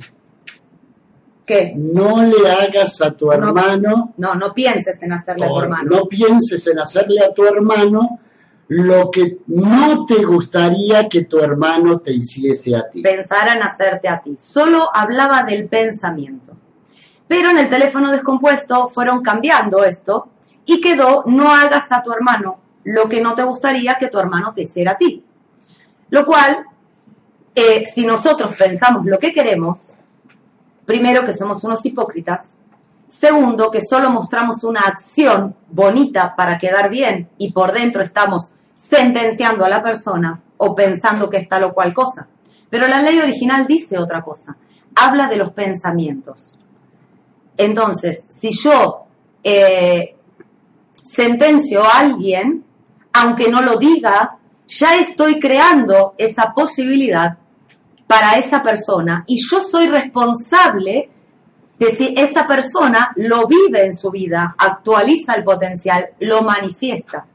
¿Qué? 1.45 1.73
No 1.75 2.23
le 2.23 2.49
hagas 2.49 3.01
a 3.01 3.11
tu 3.11 3.31
hermano. 3.31 4.13
No, 4.17 4.35
no 4.35 4.53
pienses 4.53 5.01
en 5.03 5.13
hacerle 5.13 5.45
a 5.45 5.49
tu 5.49 5.59
hermano. 5.59 5.89
No 5.89 6.05
pienses 6.05 6.65
en 6.67 6.79
hacerle 6.79 7.21
a 7.21 7.33
tu 7.33 7.45
hermano 7.45 8.19
lo 8.75 9.11
que 9.11 9.39
no 9.47 10.05
te 10.05 10.23
gustaría 10.23 11.07
que 11.07 11.25
tu 11.25 11.39
hermano 11.39 11.99
te 11.99 12.11
hiciese 12.11 12.75
a 12.75 12.89
ti. 12.89 13.01
Pensar 13.01 13.55
en 13.55 13.63
hacerte 13.63 14.07
a 14.09 14.21
ti. 14.21 14.35
Solo 14.39 14.89
hablaba 14.93 15.43
del 15.43 15.67
pensamiento. 15.67 16.53
Pero 17.27 17.51
en 17.51 17.59
el 17.59 17.69
teléfono 17.69 18.11
descompuesto 18.11 18.87
fueron 18.87 19.21
cambiando 19.21 19.83
esto 19.83 20.29
y 20.65 20.81
quedó 20.81 21.23
no 21.25 21.53
hagas 21.53 21.91
a 21.91 22.01
tu 22.03 22.11
hermano 22.11 22.59
lo 22.85 23.07
que 23.07 23.21
no 23.21 23.33
te 23.33 23.43
gustaría 23.43 23.95
que 23.95 24.09
tu 24.09 24.19
hermano 24.19 24.53
te 24.53 24.63
hiciera 24.63 24.91
a 24.91 24.97
ti. 24.97 25.23
Lo 26.09 26.25
cual, 26.25 26.65
eh, 27.55 27.85
si 27.85 28.05
nosotros 28.05 28.55
pensamos 28.55 29.05
lo 29.05 29.17
que 29.17 29.33
queremos, 29.33 29.95
Primero, 30.85 31.23
que 31.23 31.33
somos 31.33 31.63
unos 31.63 31.85
hipócritas. 31.85 32.41
Segundo, 33.07 33.71
que 33.71 33.79
solo 33.79 34.09
mostramos 34.09 34.63
una 34.63 34.81
acción 34.81 35.55
bonita 35.69 36.35
para 36.35 36.57
quedar 36.57 36.89
bien 36.89 37.29
y 37.37 37.53
por 37.53 37.71
dentro 37.71 38.01
estamos 38.01 38.51
sentenciando 38.75 39.65
a 39.65 39.69
la 39.69 39.83
persona 39.83 40.41
o 40.57 40.73
pensando 40.73 41.29
que 41.29 41.37
es 41.37 41.49
tal 41.49 41.63
o 41.63 41.73
cual 41.73 41.93
cosa. 41.93 42.27
Pero 42.69 42.87
la 42.87 43.01
ley 43.01 43.19
original 43.19 43.67
dice 43.67 43.97
otra 43.97 44.21
cosa. 44.21 44.55
Habla 44.95 45.27
de 45.27 45.37
los 45.37 45.51
pensamientos. 45.51 46.59
Entonces, 47.57 48.25
si 48.29 48.51
yo 48.51 49.05
eh, 49.43 50.15
sentencio 51.03 51.83
a 51.83 51.99
alguien, 51.99 52.63
aunque 53.13 53.49
no 53.49 53.61
lo 53.61 53.77
diga, 53.77 54.37
ya 54.67 54.95
estoy 54.95 55.39
creando 55.39 56.15
esa 56.17 56.53
posibilidad 56.53 57.37
para 58.07 58.33
esa 58.33 58.63
persona 58.63 59.23
y 59.27 59.37
yo 59.39 59.61
soy 59.61 59.87
responsable 59.87 61.09
de 61.77 61.89
si 61.89 62.13
esa 62.17 62.47
persona 62.47 63.11
lo 63.15 63.47
vive 63.47 63.85
en 63.85 63.93
su 63.93 64.09
vida, 64.09 64.55
actualiza 64.57 65.33
el 65.35 65.43
potencial, 65.43 66.09
lo 66.19 66.41
manifiesta. 66.41 67.25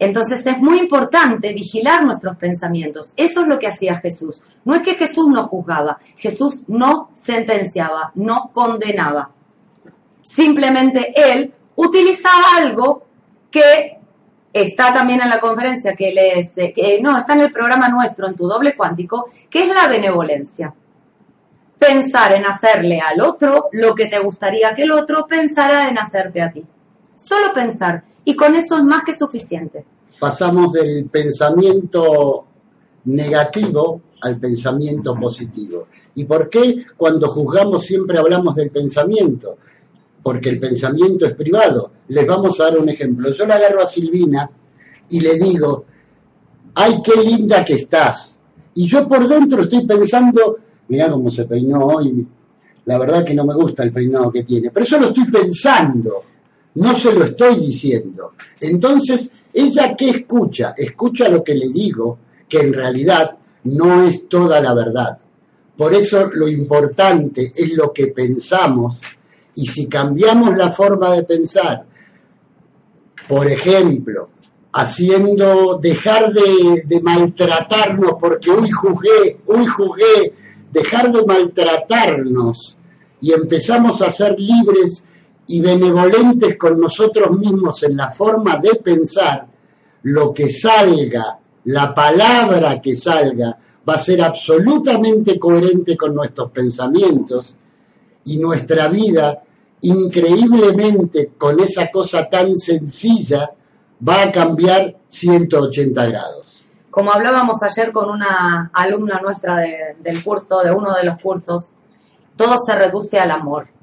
Entonces 0.00 0.46
es 0.46 0.58
muy 0.58 0.78
importante 0.78 1.52
vigilar 1.52 2.04
nuestros 2.04 2.38
pensamientos. 2.38 3.12
Eso 3.16 3.42
es 3.42 3.46
lo 3.46 3.58
que 3.58 3.66
hacía 3.66 3.98
Jesús. 3.98 4.42
No 4.64 4.74
es 4.74 4.80
que 4.80 4.94
Jesús 4.94 5.28
no 5.28 5.46
juzgaba, 5.46 5.98
Jesús 6.16 6.64
no 6.68 7.10
sentenciaba, 7.12 8.10
no 8.14 8.50
condenaba. 8.52 9.30
Simplemente 10.22 11.12
él 11.14 11.52
utilizaba 11.76 12.56
algo 12.56 13.04
que 13.50 13.98
está 14.50 14.94
también 14.94 15.20
en 15.20 15.28
la 15.28 15.38
conferencia 15.38 15.94
que 15.94 16.12
les, 16.12 16.54
que, 16.54 16.98
no, 17.02 17.18
está 17.18 17.34
en 17.34 17.40
el 17.40 17.52
programa 17.52 17.88
nuestro, 17.88 18.26
en 18.26 18.34
tu 18.34 18.48
doble 18.48 18.74
cuántico, 18.74 19.28
que 19.50 19.64
es 19.64 19.68
la 19.68 19.86
benevolencia. 19.86 20.72
Pensar 21.78 22.32
en 22.32 22.46
hacerle 22.46 23.00
al 23.00 23.20
otro 23.20 23.68
lo 23.72 23.94
que 23.94 24.06
te 24.06 24.18
gustaría 24.18 24.74
que 24.74 24.84
el 24.84 24.92
otro 24.92 25.26
pensara 25.26 25.90
en 25.90 25.98
hacerte 25.98 26.40
a 26.40 26.50
ti. 26.50 26.64
Solo 27.14 27.52
pensar. 27.52 28.09
Y 28.24 28.34
con 28.34 28.54
eso 28.54 28.76
es 28.76 28.84
más 28.84 29.04
que 29.04 29.16
suficiente. 29.16 29.84
Pasamos 30.18 30.72
del 30.72 31.06
pensamiento 31.06 32.44
negativo 33.04 34.02
al 34.22 34.38
pensamiento 34.38 35.14
positivo. 35.14 35.86
¿Y 36.14 36.24
por 36.24 36.50
qué 36.50 36.84
cuando 36.96 37.28
juzgamos 37.28 37.84
siempre 37.84 38.18
hablamos 38.18 38.54
del 38.54 38.70
pensamiento? 38.70 39.56
porque 40.22 40.50
el 40.50 40.60
pensamiento 40.60 41.26
es 41.26 41.34
privado. 41.34 41.92
Les 42.08 42.26
vamos 42.26 42.60
a 42.60 42.64
dar 42.64 42.78
un 42.78 42.88
ejemplo. 42.88 43.32
Yo 43.34 43.46
le 43.46 43.54
agarro 43.54 43.82
a 43.82 43.88
Silvina 43.88 44.50
y 45.08 45.20
le 45.20 45.38
digo, 45.38 45.84
ay, 46.74 47.00
qué 47.02 47.20
linda 47.20 47.64
que 47.64 47.74
estás. 47.74 48.38
Y 48.74 48.86
yo 48.86 49.08
por 49.08 49.26
dentro 49.26 49.62
estoy 49.62 49.86
pensando, 49.86 50.58
mira 50.88 51.10
cómo 51.10 51.30
se 51.30 51.44
peinó 51.44 51.86
hoy, 51.86 52.26
la 52.84 52.98
verdad 52.98 53.24
que 53.24 53.34
no 53.34 53.44
me 53.44 53.54
gusta 53.54 53.82
el 53.82 53.92
peinado 53.92 54.30
que 54.30 54.44
tiene, 54.44 54.70
pero 54.70 54.84
eso 54.84 54.98
lo 54.98 55.08
estoy 55.08 55.30
pensando, 55.30 56.22
no 56.74 56.98
se 56.98 57.12
lo 57.12 57.24
estoy 57.24 57.56
diciendo. 57.56 58.34
Entonces, 58.60 59.32
ella 59.52 59.94
qué 59.96 60.10
escucha? 60.10 60.74
Escucha 60.76 61.28
lo 61.28 61.42
que 61.42 61.54
le 61.54 61.68
digo, 61.68 62.18
que 62.48 62.60
en 62.60 62.72
realidad 62.72 63.36
no 63.64 64.04
es 64.04 64.28
toda 64.28 64.60
la 64.60 64.74
verdad. 64.74 65.18
Por 65.76 65.94
eso 65.94 66.30
lo 66.32 66.48
importante 66.48 67.52
es 67.54 67.72
lo 67.72 67.92
que 67.92 68.08
pensamos 68.08 69.00
y 69.54 69.66
si 69.66 69.86
cambiamos 69.86 70.56
la 70.56 70.72
forma 70.72 71.10
de 71.14 71.24
pensar, 71.24 71.84
por 73.28 73.46
ejemplo, 73.46 74.28
haciendo, 74.72 75.78
dejar 75.80 76.32
de, 76.32 77.00
maltratarnos 77.02 78.14
porque 78.20 78.50
hoy 78.50 78.70
juzgué, 78.70 79.40
hoy 79.46 79.66
juzgué, 79.66 80.34
dejar 80.72 81.12
de 81.12 81.24
maltratarnos 81.24 82.76
y 83.20 83.32
empezamos 83.32 84.00
a 84.02 84.10
ser 84.10 84.38
libres 84.38 85.02
y 85.50 85.60
benevolentes 85.60 86.56
con 86.56 86.78
nosotros 86.78 87.36
mismos 87.36 87.82
en 87.82 87.96
la 87.96 88.12
forma 88.12 88.58
de 88.58 88.76
pensar, 88.76 89.46
lo 90.04 90.32
que 90.32 90.48
salga, 90.48 91.38
la 91.64 91.92
palabra 91.92 92.80
que 92.80 92.96
salga, 92.96 93.58
va 93.88 93.94
a 93.94 93.98
ser 93.98 94.22
absolutamente 94.22 95.40
coherente 95.40 95.96
con 95.96 96.14
nuestros 96.14 96.52
pensamientos 96.52 97.56
y 98.26 98.38
nuestra 98.38 98.86
vida 98.86 99.42
increíblemente 99.82 101.32
con 101.36 101.58
esa 101.58 101.90
cosa 101.90 102.28
tan 102.28 102.56
sencilla 102.56 103.50
va 104.06 104.22
a 104.22 104.32
cambiar 104.32 104.96
180 105.08 106.06
grados. 106.06 106.62
Como 106.92 107.12
hablábamos 107.12 107.60
ayer 107.62 107.90
con 107.90 108.08
una 108.08 108.70
alumna 108.72 109.20
nuestra 109.20 109.56
del 109.98 110.22
curso, 110.22 110.60
de 110.60 110.70
uno 110.70 110.94
de 110.94 111.04
los 111.04 111.20
cursos, 111.20 111.70
todo 112.36 112.56
se 112.64 112.74
reduce 112.76 113.18
al 113.18 113.32
amor. 113.32 113.79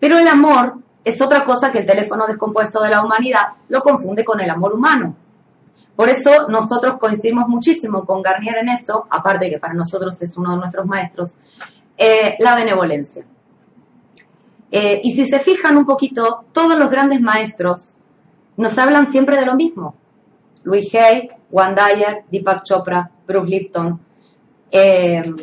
Pero 0.00 0.18
el 0.18 0.26
amor 0.26 0.78
es 1.04 1.20
otra 1.20 1.44
cosa 1.44 1.70
que 1.70 1.78
el 1.78 1.86
teléfono 1.86 2.26
descompuesto 2.26 2.82
de 2.82 2.90
la 2.90 3.04
humanidad 3.04 3.48
lo 3.68 3.82
confunde 3.82 4.24
con 4.24 4.40
el 4.40 4.50
amor 4.50 4.74
humano. 4.74 5.14
Por 5.94 6.08
eso 6.08 6.48
nosotros 6.48 6.96
coincidimos 6.98 7.46
muchísimo 7.46 8.04
con 8.06 8.22
Garnier 8.22 8.56
en 8.58 8.70
eso, 8.70 9.06
aparte 9.10 9.50
que 9.50 9.58
para 9.58 9.74
nosotros 9.74 10.20
es 10.22 10.34
uno 10.36 10.52
de 10.52 10.56
nuestros 10.56 10.86
maestros, 10.86 11.36
eh, 11.96 12.36
la 12.38 12.54
benevolencia. 12.54 13.24
Eh, 14.72 15.00
y 15.04 15.12
si 15.12 15.26
se 15.26 15.40
fijan 15.40 15.76
un 15.76 15.84
poquito, 15.84 16.46
todos 16.52 16.78
los 16.78 16.90
grandes 16.90 17.20
maestros 17.20 17.94
nos 18.56 18.78
hablan 18.78 19.10
siempre 19.10 19.36
de 19.36 19.44
lo 19.44 19.56
mismo. 19.56 19.94
Louis 20.62 20.94
Hay, 20.94 21.28
Juan 21.50 21.74
Dyer, 21.74 22.24
Deepak 22.30 22.62
Chopra, 22.62 23.10
Bruce 23.26 23.48
Lipton. 23.48 24.00
Eh, 24.70 25.34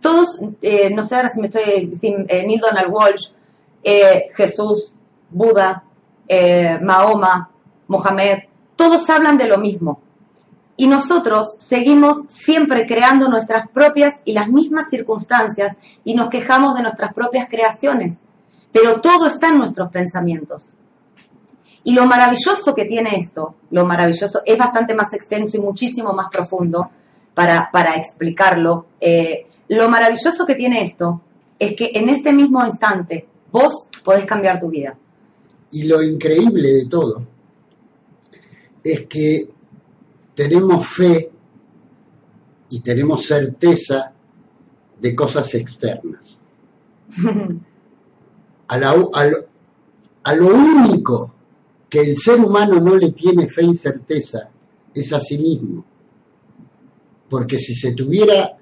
todos, 0.00 0.40
no 0.40 1.04
sé 1.04 1.16
ahora 1.16 1.28
si 1.28 1.40
me 1.40 1.48
estoy, 1.48 1.94
si, 1.94 2.14
Donald 2.58 2.88
Walsh, 2.90 3.30
Jesús, 3.84 4.92
Buda, 5.30 5.84
Mahoma, 6.80 7.50
Mohamed, 7.88 8.38
todos 8.76 9.08
hablan 9.10 9.36
de 9.36 9.48
lo 9.48 9.58
mismo. 9.58 10.00
Y 10.76 10.86
nosotros 10.86 11.54
seguimos 11.58 12.24
siempre 12.28 12.86
creando 12.86 13.28
nuestras 13.28 13.68
propias 13.68 14.14
y 14.24 14.32
las 14.32 14.48
mismas 14.48 14.88
circunstancias 14.88 15.76
y 16.02 16.14
nos 16.14 16.28
quejamos 16.28 16.74
de 16.74 16.82
nuestras 16.82 17.12
propias 17.12 17.48
creaciones. 17.48 18.18
Pero 18.72 19.00
todo 19.00 19.26
está 19.26 19.48
en 19.48 19.58
nuestros 19.58 19.90
pensamientos. 19.90 20.74
Y 21.84 21.92
lo 21.92 22.06
maravilloso 22.06 22.74
que 22.74 22.86
tiene 22.86 23.16
esto, 23.16 23.56
lo 23.70 23.84
maravilloso, 23.84 24.42
es 24.46 24.56
bastante 24.56 24.94
más 24.94 25.12
extenso 25.12 25.56
y 25.56 25.60
muchísimo 25.60 26.12
más 26.12 26.28
profundo 26.30 26.90
para, 27.34 27.70
para 27.70 27.94
explicarlo. 27.96 28.86
Eh, 29.00 29.46
lo 29.68 29.88
maravilloso 29.88 30.46
que 30.46 30.54
tiene 30.54 30.84
esto 30.84 31.20
es 31.58 31.76
que 31.76 31.90
en 31.94 32.08
este 32.08 32.32
mismo 32.32 32.64
instante 32.64 33.26
vos 33.52 33.88
podés 34.04 34.24
cambiar 34.24 34.58
tu 34.58 34.68
vida. 34.68 34.98
Y 35.70 35.84
lo 35.84 36.02
increíble 36.02 36.72
de 36.72 36.86
todo 36.86 37.26
es 38.82 39.06
que 39.06 39.48
tenemos 40.34 40.86
fe 40.86 41.30
y 42.70 42.80
tenemos 42.80 43.24
certeza 43.24 44.12
de 45.00 45.14
cosas 45.14 45.54
externas. 45.54 46.38
A, 48.68 48.76
a, 50.24 50.34
lo, 50.34 50.46
único 50.46 51.34
que 51.90 52.00
el 52.00 52.16
ser 52.16 52.40
humano 52.40 52.80
no 52.80 52.96
le 52.96 53.10
tiene 53.10 53.46
fe 53.46 53.64
y 53.64 53.74
certeza 53.74 54.48
es 54.94 55.12
a 55.12 55.20
sí 55.20 55.36
mismo. 55.36 55.84
Porque 57.28 57.58
si 57.58 57.74
se 57.74 57.92
tuviera 57.92 58.56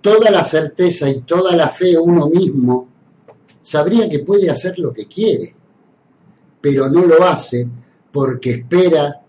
toda 0.00 0.30
la 0.30 0.44
certeza 0.44 1.10
y 1.10 1.22
toda 1.22 1.56
la 1.56 1.68
fe 1.68 1.98
uno 1.98 2.28
mismo, 2.28 2.86
sabría 3.62 4.08
que 4.08 4.20
puede 4.20 4.50
hacer 4.50 4.78
lo 4.78 4.92
que 4.92 5.06
quiere, 5.06 5.54
pero 6.60 6.88
no 6.88 7.06
lo 7.06 7.24
hace 7.24 7.66
porque 8.10 8.50
espera 8.50 9.20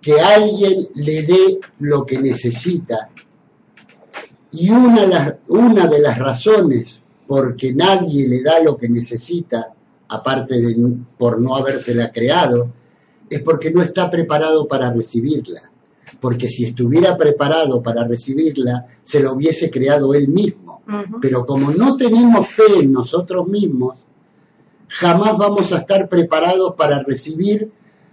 que 0.00 0.20
alguien 0.20 0.88
le 0.94 1.22
dé 1.22 1.58
lo 1.80 2.06
que 2.06 2.18
necesita. 2.18 3.10
Y 4.52 4.70
una, 4.70 5.38
una 5.48 5.86
de 5.86 6.00
las 6.00 6.18
razones 6.18 7.00
por 7.26 7.56
que 7.56 7.74
nadie 7.74 8.26
le 8.26 8.42
da 8.42 8.60
lo 8.60 8.76
que 8.76 8.88
necesita, 8.88 9.74
aparte 10.08 10.58
de 10.60 10.98
por 11.18 11.40
no 11.40 11.56
habérsela 11.56 12.10
creado, 12.10 12.72
es 13.28 13.42
porque 13.42 13.70
no 13.70 13.82
está 13.82 14.10
preparado 14.10 14.66
para 14.66 14.92
recibirla. 14.92 15.70
Porque 16.20 16.48
si 16.48 16.66
estuviera 16.66 17.16
preparado 17.16 17.82
para 17.82 18.06
recibirla, 18.06 18.86
se 19.02 19.20
lo 19.20 19.32
hubiese 19.32 19.70
creado 19.70 20.14
él 20.14 20.28
mismo. 20.28 20.82
Pero 21.20 21.44
como 21.44 21.70
no 21.70 21.96
tenemos 21.96 22.48
fe 22.48 22.80
en 22.80 22.92
nosotros 22.92 23.46
mismos, 23.46 24.04
jamás 24.88 25.36
vamos 25.36 25.72
a 25.72 25.78
estar 25.78 26.08
preparados 26.08 26.74
para 26.74 27.02
recibir 27.02 27.70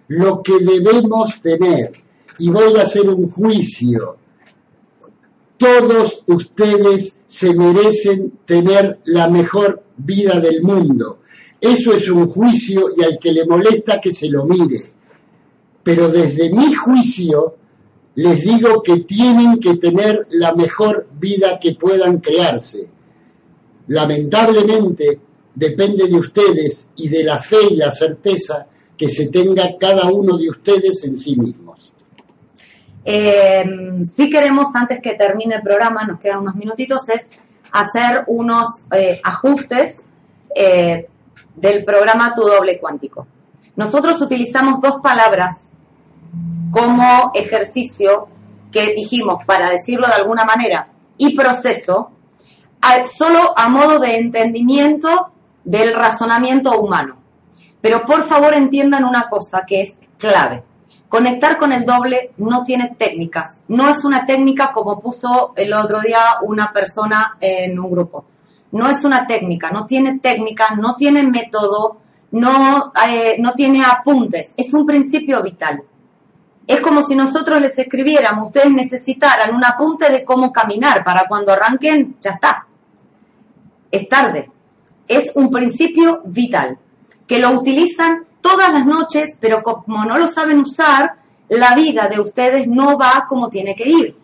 lo 0.08 0.42
que 0.44 0.60
debemos 0.60 1.42
tener. 1.42 1.94
Y 2.38 2.50
voy 2.50 2.76
a 2.78 2.84
hacer 2.84 3.10
un 3.10 3.30
juicio. 3.30 4.18
Todos 5.58 6.24
ustedes 6.28 7.20
se 7.28 7.54
merecen 7.54 8.40
tener 8.46 9.00
la 9.06 9.30
mejor 9.30 9.84
vida 9.98 10.40
del 10.40 10.62
mundo. 10.62 11.20
Eso 11.62 11.94
es 11.94 12.10
un 12.10 12.28
juicio 12.28 12.92
y 12.96 13.04
al 13.04 13.18
que 13.18 13.32
le 13.32 13.46
molesta 13.46 14.02
que 14.02 14.12
se 14.12 14.30
lo 14.30 14.46
mire. 14.46 14.82
Pero 15.82 16.12
desde 16.12 16.52
mi 16.52 16.74
juicio 16.74 17.56
les 18.16 18.42
digo 18.42 18.82
que 18.82 19.02
tienen 19.02 19.60
que 19.60 19.76
tener 19.78 20.28
la 20.32 20.54
mejor 20.54 21.08
vida 21.20 21.60
que 21.60 21.76
puedan 21.76 22.20
crearse. 22.20 22.90
Lamentablemente 23.88 25.20
depende 25.54 26.08
de 26.08 26.16
ustedes 26.16 26.90
y 26.96 27.10
de 27.10 27.24
la 27.24 27.40
fe 27.40 27.58
y 27.72 27.76
la 27.76 27.92
certeza 27.92 28.68
que 28.98 29.10
se 29.10 29.28
tenga 29.30 29.78
cada 29.78 30.10
uno 30.10 30.38
de 30.38 30.50
ustedes 30.50 31.04
en 31.04 31.18
sí 31.18 31.36
mismos. 31.36 31.94
Eh, 33.04 33.64
si 34.06 34.30
queremos, 34.30 34.74
antes 34.76 35.00
que 35.00 35.14
termine 35.14 35.56
el 35.56 35.62
programa, 35.62 36.06
nos 36.06 36.20
quedan 36.20 36.40
unos 36.40 36.56
minutitos, 36.56 37.08
es 37.10 37.28
hacer 37.72 38.24
unos 38.28 38.86
eh, 38.92 39.20
ajustes 39.24 40.02
eh, 40.56 41.08
del 41.56 41.84
programa 41.84 42.34
Tu 42.34 42.42
Doble 42.42 42.80
Cuántico. 42.80 43.28
Nosotros 43.76 44.22
utilizamos 44.22 44.80
dos 44.82 45.02
palabras 45.04 45.58
como 46.76 47.32
ejercicio 47.34 48.28
que 48.70 48.94
dijimos, 48.94 49.46
para 49.46 49.70
decirlo 49.70 50.08
de 50.08 50.14
alguna 50.14 50.44
manera, 50.44 50.90
y 51.16 51.34
proceso, 51.34 52.12
solo 53.18 53.58
a 53.58 53.70
modo 53.70 54.00
de 54.00 54.18
entendimiento 54.18 55.32
del 55.64 55.94
razonamiento 55.94 56.78
humano. 56.78 57.16
Pero 57.80 58.06
por 58.06 58.24
favor 58.24 58.54
entiendan 58.54 59.06
una 59.06 59.30
cosa 59.30 59.64
que 59.66 59.84
es 59.84 59.94
clave. 60.18 60.64
Conectar 61.08 61.58
con 61.58 61.72
el 61.72 61.86
doble 61.86 62.32
no 62.36 62.66
tiene 62.66 62.94
técnicas. 63.00 63.58
No 63.70 63.90
es 63.90 64.04
una 64.04 64.26
técnica 64.26 64.74
como 64.74 65.00
puso 65.00 65.54
el 65.56 65.72
otro 65.72 66.02
día 66.02 66.40
una 66.42 66.74
persona 66.74 67.38
en 67.40 67.80
un 67.80 67.90
grupo. 67.90 68.26
No 68.74 68.90
es 68.90 69.06
una 69.06 69.26
técnica, 69.26 69.72
no 69.72 69.86
tiene 69.86 70.20
técnica, 70.20 70.76
no 70.76 70.98
tiene 70.98 71.24
método, 71.24 72.00
no, 72.32 72.92
eh, 73.08 73.38
no 73.40 73.54
tiene 73.54 73.82
apuntes. 73.86 74.54
Es 74.58 74.74
un 74.74 74.86
principio 74.86 75.42
vital. 75.42 75.82
Es 76.68 76.80
como 76.80 77.04
si 77.04 77.16
nosotros 77.16 77.62
les 77.62 77.78
escribiéramos, 77.78 78.48
ustedes 78.48 78.72
necesitaran 78.72 79.54
un 79.54 79.64
apunte 79.64 80.10
de 80.10 80.26
cómo 80.26 80.52
caminar 80.52 81.04
para 81.04 81.28
cuando 81.28 81.54
arranquen, 81.54 82.16
ya 82.20 82.32
está. 82.32 82.66
Es 83.92 84.10
tarde. 84.10 84.50
Es 85.08 85.32
un 85.36 85.52
principio 85.52 86.22
vital 86.26 86.78
que 87.28 87.40
lo 87.40 87.52
utilizan 87.52 88.26
todas 88.42 88.74
las 88.74 88.86
noches, 88.86 89.36
pero 89.40 89.62
como 89.62 90.06
no 90.06 90.18
lo 90.18 90.28
saben 90.28 90.60
usar, 90.60 91.16
la 91.50 91.76
vida 91.76 92.08
de 92.08 92.20
ustedes 92.20 92.68
no 92.68 92.98
va 92.98 93.26
como 93.28 93.50
tiene 93.50 93.76
que 93.76 93.90
ir. 93.90 94.18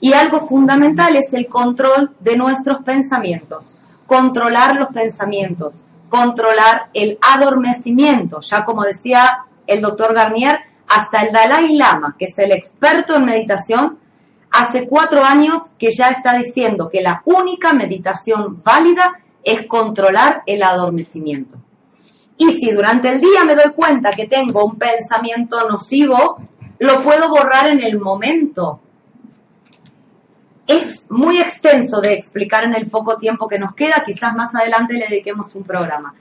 Y 0.00 0.12
algo 0.12 0.40
fundamental 0.40 1.16
es 1.16 1.32
el 1.32 1.48
control 1.48 2.14
de 2.20 2.36
nuestros 2.36 2.82
pensamientos, 2.82 3.78
controlar 4.06 4.76
los 4.76 4.88
pensamientos, 4.88 5.84
controlar 6.08 6.88
el 6.94 7.18
adormecimiento, 7.20 8.40
ya 8.40 8.64
como 8.64 8.84
decía 8.84 9.44
el 9.66 9.80
doctor 9.80 10.14
Garnier, 10.14 10.60
hasta 10.88 11.22
el 11.22 11.32
Dalai 11.32 11.74
Lama, 11.76 12.16
que 12.18 12.26
es 12.26 12.38
el 12.38 12.52
experto 12.52 13.16
en 13.16 13.24
meditación, 13.24 13.98
hace 14.50 14.86
cuatro 14.86 15.22
años 15.22 15.70
que 15.78 15.90
ya 15.90 16.10
está 16.10 16.36
diciendo 16.38 16.88
que 16.88 17.02
la 17.02 17.22
única 17.24 17.72
meditación 17.72 18.62
válida 18.62 19.20
es 19.44 19.66
controlar 19.66 20.42
el 20.46 20.62
adormecimiento. 20.62 21.58
Y 22.36 22.52
si 22.52 22.70
durante 22.70 23.08
el 23.10 23.20
día 23.20 23.44
me 23.44 23.56
doy 23.56 23.72
cuenta 23.72 24.12
que 24.12 24.26
tengo 24.26 24.64
un 24.64 24.76
pensamiento 24.76 25.68
nocivo, 25.68 26.38
lo 26.78 27.02
puedo 27.02 27.28
borrar 27.28 27.68
en 27.68 27.82
el 27.82 27.98
momento. 27.98 28.80
Es 30.66 31.06
muy 31.10 31.38
extenso 31.38 32.00
de 32.00 32.12
explicar 32.12 32.64
en 32.64 32.74
el 32.74 32.88
poco 32.88 33.16
tiempo 33.16 33.48
que 33.48 33.58
nos 33.58 33.74
queda, 33.74 34.02
quizás 34.04 34.34
más 34.34 34.54
adelante 34.54 34.94
le 34.94 35.08
dediquemos 35.08 35.54
un 35.54 35.64
programa 35.64 36.14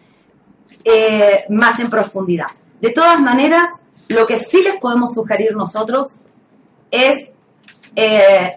eh, 0.84 1.46
más 1.50 1.80
en 1.80 1.90
profundidad. 1.90 2.48
De 2.80 2.92
todas 2.92 3.20
maneras, 3.20 3.70
lo 4.10 4.26
que 4.26 4.38
sí 4.38 4.62
les 4.64 4.78
podemos 4.78 5.14
sugerir 5.14 5.56
nosotros 5.56 6.18
es 6.92 7.30
eh, 7.96 8.56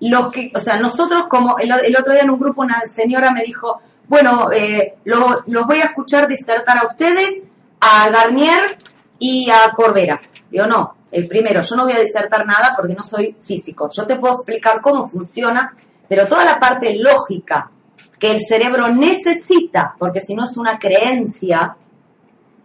lo 0.00 0.30
que, 0.30 0.50
o 0.54 0.60
sea, 0.60 0.78
nosotros 0.78 1.24
como 1.28 1.58
el, 1.58 1.70
el, 1.70 1.96
otro 1.96 2.12
día 2.12 2.22
en 2.22 2.30
un 2.30 2.38
grupo 2.38 2.62
una 2.62 2.80
señora 2.92 3.32
me 3.32 3.42
dijo, 3.42 3.80
bueno, 4.08 4.50
eh, 4.52 4.96
los 5.04 5.66
voy 5.66 5.80
a 5.80 5.86
escuchar 5.86 6.26
disertar 6.26 6.78
a 6.78 6.86
ustedes, 6.86 7.42
a 7.80 8.10
Garnier 8.10 8.76
y 9.18 9.48
a 9.50 9.72
Corbera. 9.72 10.20
Yo 10.50 10.66
no, 10.66 10.96
el 11.12 11.28
primero, 11.28 11.60
yo 11.60 11.76
no 11.76 11.84
voy 11.84 11.92
a 11.92 12.00
disertar 12.00 12.46
nada 12.46 12.74
porque 12.76 12.94
no 12.94 13.02
soy 13.02 13.36
físico. 13.40 13.88
Yo 13.94 14.06
te 14.06 14.16
puedo 14.16 14.34
explicar 14.34 14.80
cómo 14.80 15.08
funciona, 15.08 15.74
pero 16.08 16.26
toda 16.26 16.44
la 16.44 16.58
parte 16.58 16.94
lógica 16.94 17.70
que 18.18 18.30
el 18.30 18.40
cerebro 18.46 18.88
necesita, 18.88 19.94
porque 19.98 20.20
si 20.20 20.34
no 20.34 20.44
es 20.44 20.56
una 20.56 20.78
creencia, 20.78 21.76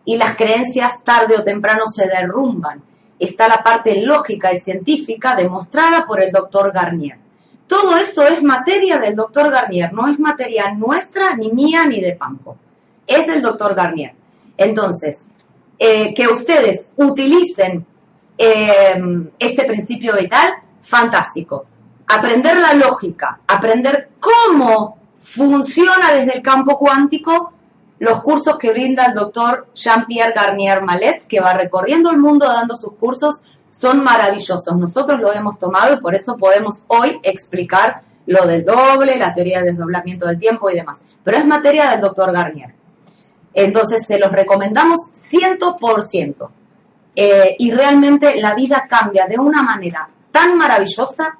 y 0.06 0.18
las 0.18 0.38
creencias 0.38 1.04
tarde 1.04 1.36
o 1.36 1.44
temprano 1.44 1.88
se 1.88 2.08
derrumban. 2.08 2.82
Está 3.18 3.48
la 3.48 3.58
parte 3.58 4.02
lógica 4.02 4.54
y 4.54 4.58
científica 4.58 5.36
demostrada 5.36 6.06
por 6.06 6.22
el 6.22 6.32
doctor 6.32 6.72
Garnier. 6.72 7.18
Todo 7.68 7.98
eso 7.98 8.24
es 8.24 8.44
materia 8.44 9.00
del 9.00 9.16
doctor 9.16 9.52
Garnier, 9.52 9.92
no 9.92 10.08
es 10.08 10.20
materia 10.20 10.72
nuestra, 10.72 11.36
ni 11.36 11.52
mía, 11.52 11.86
ni 11.86 12.00
de 12.00 12.14
Panco. 12.14 12.58
Es 13.08 13.26
del 13.26 13.42
doctor 13.42 13.74
Garnier. 13.74 14.14
Entonces, 14.56 15.26
eh, 15.80 16.14
que 16.14 16.28
ustedes 16.28 16.92
utilicen 16.96 17.86
eh, 18.38 19.30
este 19.40 19.64
principio 19.64 20.16
vital, 20.16 20.54
fantástico. 20.82 21.66
Aprender 22.08 22.58
la 22.58 22.74
lógica, 22.74 23.40
aprender 23.48 24.10
cómo 24.20 25.00
funciona 25.18 26.14
desde 26.14 26.38
el 26.38 26.44
campo 26.44 26.78
cuántico, 26.78 27.54
los 28.00 28.22
cursos 28.22 28.58
que 28.58 28.72
brinda 28.72 29.06
el 29.06 29.14
doctor 29.14 29.68
Jean-Pierre 29.74 30.34
Garnier 30.36 30.84
Malet, 30.84 31.26
que 31.28 31.40
va 31.40 31.54
recorriendo 31.54 32.10
el 32.10 32.18
mundo 32.18 32.46
dando 32.48 32.76
sus 32.76 32.94
cursos, 32.94 33.42
son 33.70 34.04
maravillosos. 34.04 34.76
Nosotros 34.76 35.20
lo 35.20 35.34
hemos 35.34 35.60
tomado 35.60 35.94
y 35.94 36.00
por 36.00 36.16
eso 36.16 36.38
podemos 36.38 36.84
hoy 36.88 37.20
explicar 37.24 38.02
lo 38.26 38.46
del 38.46 38.66
doble, 38.66 39.18
la 39.18 39.34
teoría 39.34 39.60
del 39.60 39.76
desdoblamiento 39.76 40.26
del 40.28 40.40
tiempo 40.40 40.70
y 40.70 40.76
demás. 40.76 41.00
Pero 41.24 41.38
es 41.38 41.46
materia 41.46 41.92
del 41.92 42.02
doctor 42.02 42.32
Garnier. 42.32 42.74
Entonces 43.54 44.06
se 44.06 44.20
los 44.20 44.32
recomendamos 44.32 45.02
100%. 45.32 46.50
Eh, 47.18 47.56
y 47.60 47.72
realmente 47.72 48.36
la 48.42 48.56
vida 48.56 48.88
cambia 48.90 49.26
de 49.26 49.38
una 49.38 49.64
manera 49.64 50.10
tan 50.32 50.58
maravillosa 50.58 51.38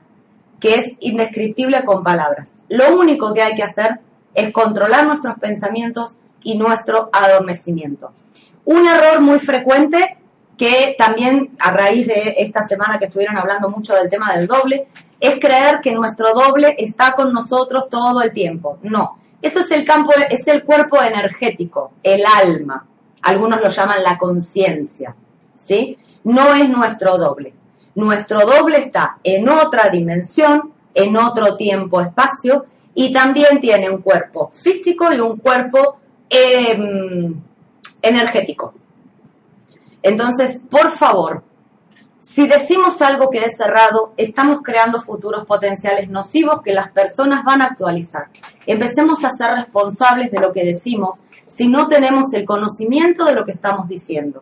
que 0.60 0.76
es 0.76 0.94
indescriptible 1.02 1.84
con 1.84 2.02
palabras. 2.02 2.54
Lo 2.70 2.98
único 2.98 3.34
que 3.34 3.42
hay 3.42 3.56
que 3.56 3.64
hacer 3.64 4.00
es 4.34 4.52
controlar 4.54 5.06
nuestros 5.06 5.38
pensamientos 5.38 6.16
y 6.46 6.58
nuestro 6.58 7.10
adormecimiento. 7.12 8.12
Un 8.66 8.88
error 8.88 9.20
muy 9.20 9.40
frecuente 9.40 10.18
que 10.58 10.96
también 10.98 11.52
a 11.60 11.72
raíz 11.72 12.08
de 12.08 12.36
esta 12.38 12.62
semana 12.62 12.98
que 12.98 13.06
estuvieron 13.06 13.38
hablando 13.38 13.70
mucho 13.70 13.94
del 13.94 14.10
tema 14.10 14.34
del 14.34 14.48
doble, 14.48 14.88
es 15.20 15.40
creer 15.40 15.82
que 15.82 15.94
nuestro 15.94 16.34
doble 16.34 16.76
está 16.78 17.14
con 17.14 17.34
nosotros 17.34 17.90
todo 17.90 18.22
el 18.22 18.32
tiempo. 18.32 18.78
No, 18.84 19.18
eso 19.42 19.60
es 19.60 19.72
el 19.72 19.84
campo, 19.84 20.12
es 20.30 20.48
el 20.48 20.64
cuerpo 20.64 21.02
energético, 21.02 21.94
el 22.04 22.24
alma. 22.26 22.86
Algunos 23.24 23.60
lo 23.60 23.70
llaman 23.70 24.04
la 24.04 24.18
conciencia, 24.18 25.16
¿sí? 25.56 25.98
No 26.24 26.54
es 26.54 26.70
nuestro 26.70 27.18
doble. 27.18 27.54
Nuestro 27.96 28.46
doble 28.46 28.78
está 28.78 29.18
en 29.24 29.50
otra 29.50 29.90
dimensión, 29.90 30.72
en 30.94 31.18
otro 31.18 31.58
tiempo-espacio, 31.58 32.66
y 32.94 33.12
también 33.12 33.60
tiene 33.60 33.90
un 33.90 34.02
cuerpo 34.02 34.52
físico 34.54 35.12
y 35.12 35.20
un 35.20 35.38
cuerpo 35.38 35.98
em, 36.30 37.34
energético. 38.02 38.74
Entonces, 40.02 40.62
por 40.70 40.92
favor, 40.92 41.44
si 42.20 42.48
decimos 42.48 43.02
algo 43.04 43.30
que 43.30 43.44
es 43.44 43.56
cerrado, 43.56 44.14
estamos 44.18 44.62
creando 44.64 45.00
futuros 45.00 45.46
potenciales 45.46 46.10
nocivos 46.10 46.62
que 46.64 46.74
las 46.74 46.90
personas 46.90 47.44
van 47.44 47.62
a 47.62 47.66
actualizar. 47.66 48.30
Empecemos 48.66 49.24
a 49.24 49.30
ser 49.30 49.52
responsables 49.52 50.32
de 50.32 50.40
lo 50.40 50.52
que 50.52 50.64
decimos 50.64 51.22
si 51.46 51.68
no 51.68 51.88
tenemos 51.88 52.34
el 52.34 52.46
conocimiento 52.46 53.26
de 53.26 53.36
lo 53.36 53.46
que 53.46 53.52
estamos 53.52 53.88
diciendo. 53.88 54.42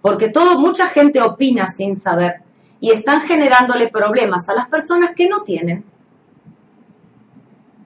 Porque 0.00 0.30
todo, 0.30 0.58
mucha 0.58 0.88
gente 0.88 1.20
opina 1.20 1.66
sin 1.66 1.96
saber 1.96 2.36
y 2.80 2.92
están 2.92 3.22
generándole 3.22 3.88
problemas 3.88 4.48
a 4.48 4.54
las 4.54 4.68
personas 4.68 5.12
que 5.14 5.28
no 5.28 5.42
tienen. 5.42 5.84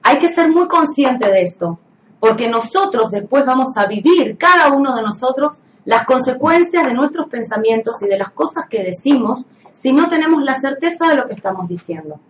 Hay 0.03 0.19
que 0.19 0.29
ser 0.29 0.49
muy 0.49 0.67
consciente 0.67 1.29
de 1.29 1.41
esto, 1.41 1.79
porque 2.23 2.47
nosotros 2.47 3.11
después 3.11 3.45
vamos 3.45 3.75
a 3.75 3.85
vivir, 3.85 4.37
cada 4.37 4.73
uno 4.73 4.95
de 4.95 5.01
nosotros, 5.01 5.59
las 5.83 6.05
consecuencias 6.05 6.85
de 6.85 6.93
nuestros 6.93 7.27
pensamientos 7.27 8.01
y 8.01 8.07
de 8.07 8.17
las 8.17 8.31
cosas 8.31 8.63
que 8.69 8.81
decimos 8.81 9.43
si 9.73 9.91
no 9.91 10.07
tenemos 10.07 10.41
la 10.41 10.57
certeza 10.57 11.09
de 11.09 11.15
lo 11.15 11.27
que 11.27 11.33
estamos 11.33 11.67
diciendo. 11.67 12.21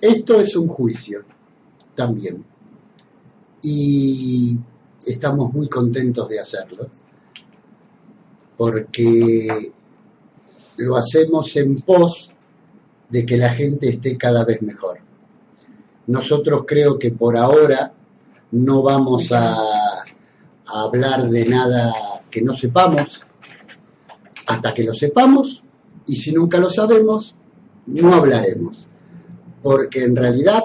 Esto 0.00 0.40
es 0.40 0.56
un 0.56 0.66
juicio 0.66 1.24
también. 1.94 2.42
Y 3.60 4.56
estamos 5.04 5.52
muy 5.52 5.68
contentos 5.68 6.26
de 6.30 6.40
hacerlo, 6.40 6.86
porque 8.56 9.70
lo 10.78 10.96
hacemos 10.96 11.54
en 11.54 11.76
pos 11.82 12.30
de 13.10 13.26
que 13.26 13.36
la 13.36 13.52
gente 13.52 13.90
esté 13.90 14.16
cada 14.16 14.42
vez 14.46 14.62
mejor. 14.62 15.00
Nosotros 16.06 16.64
creo 16.66 16.98
que 16.98 17.10
por 17.10 17.36
ahora 17.36 17.92
no 18.52 18.82
vamos 18.82 19.30
a 19.32 19.56
hablar 20.66 21.28
de 21.28 21.44
nada 21.46 21.92
que 22.30 22.42
no 22.42 22.54
sepamos 22.54 23.22
hasta 24.46 24.74
que 24.74 24.82
lo 24.82 24.94
sepamos 24.94 25.62
y 26.06 26.16
si 26.16 26.32
nunca 26.32 26.58
lo 26.58 26.70
sabemos, 26.70 27.34
no 27.86 28.14
hablaremos. 28.14 28.88
Porque 29.62 30.04
en 30.04 30.16
realidad 30.16 30.62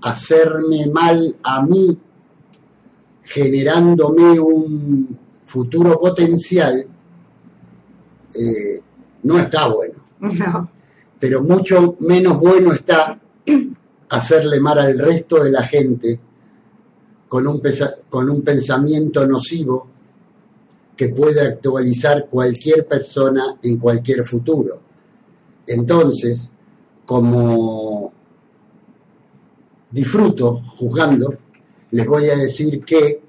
hacerme 0.00 0.86
mal 0.86 1.36
a 1.42 1.62
mí 1.62 1.98
generándome 3.22 4.38
un 4.38 5.18
futuro 5.46 5.98
potencial 5.98 6.86
eh, 8.34 8.80
no 9.22 9.38
está 9.38 9.68
bueno. 9.68 9.94
Pero 11.20 11.42
mucho 11.42 11.96
menos 12.00 12.38
bueno 12.40 12.72
está 12.72 13.18
hacerle 14.08 14.60
mal 14.60 14.78
al 14.78 14.98
resto 14.98 15.42
de 15.42 15.50
la 15.50 15.62
gente 15.62 16.20
con 17.28 17.46
un, 17.46 17.60
con 18.08 18.30
un 18.30 18.42
pensamiento 18.42 19.26
nocivo 19.26 19.88
que 20.96 21.08
puede 21.08 21.40
actualizar 21.40 22.28
cualquier 22.28 22.86
persona 22.86 23.56
en 23.62 23.78
cualquier 23.78 24.24
futuro. 24.24 24.80
Entonces, 25.66 26.52
como 27.04 28.12
disfruto 29.90 30.62
juzgando, 30.76 31.34
les 31.90 32.06
voy 32.06 32.28
a 32.28 32.36
decir 32.36 32.84
que 32.84 33.22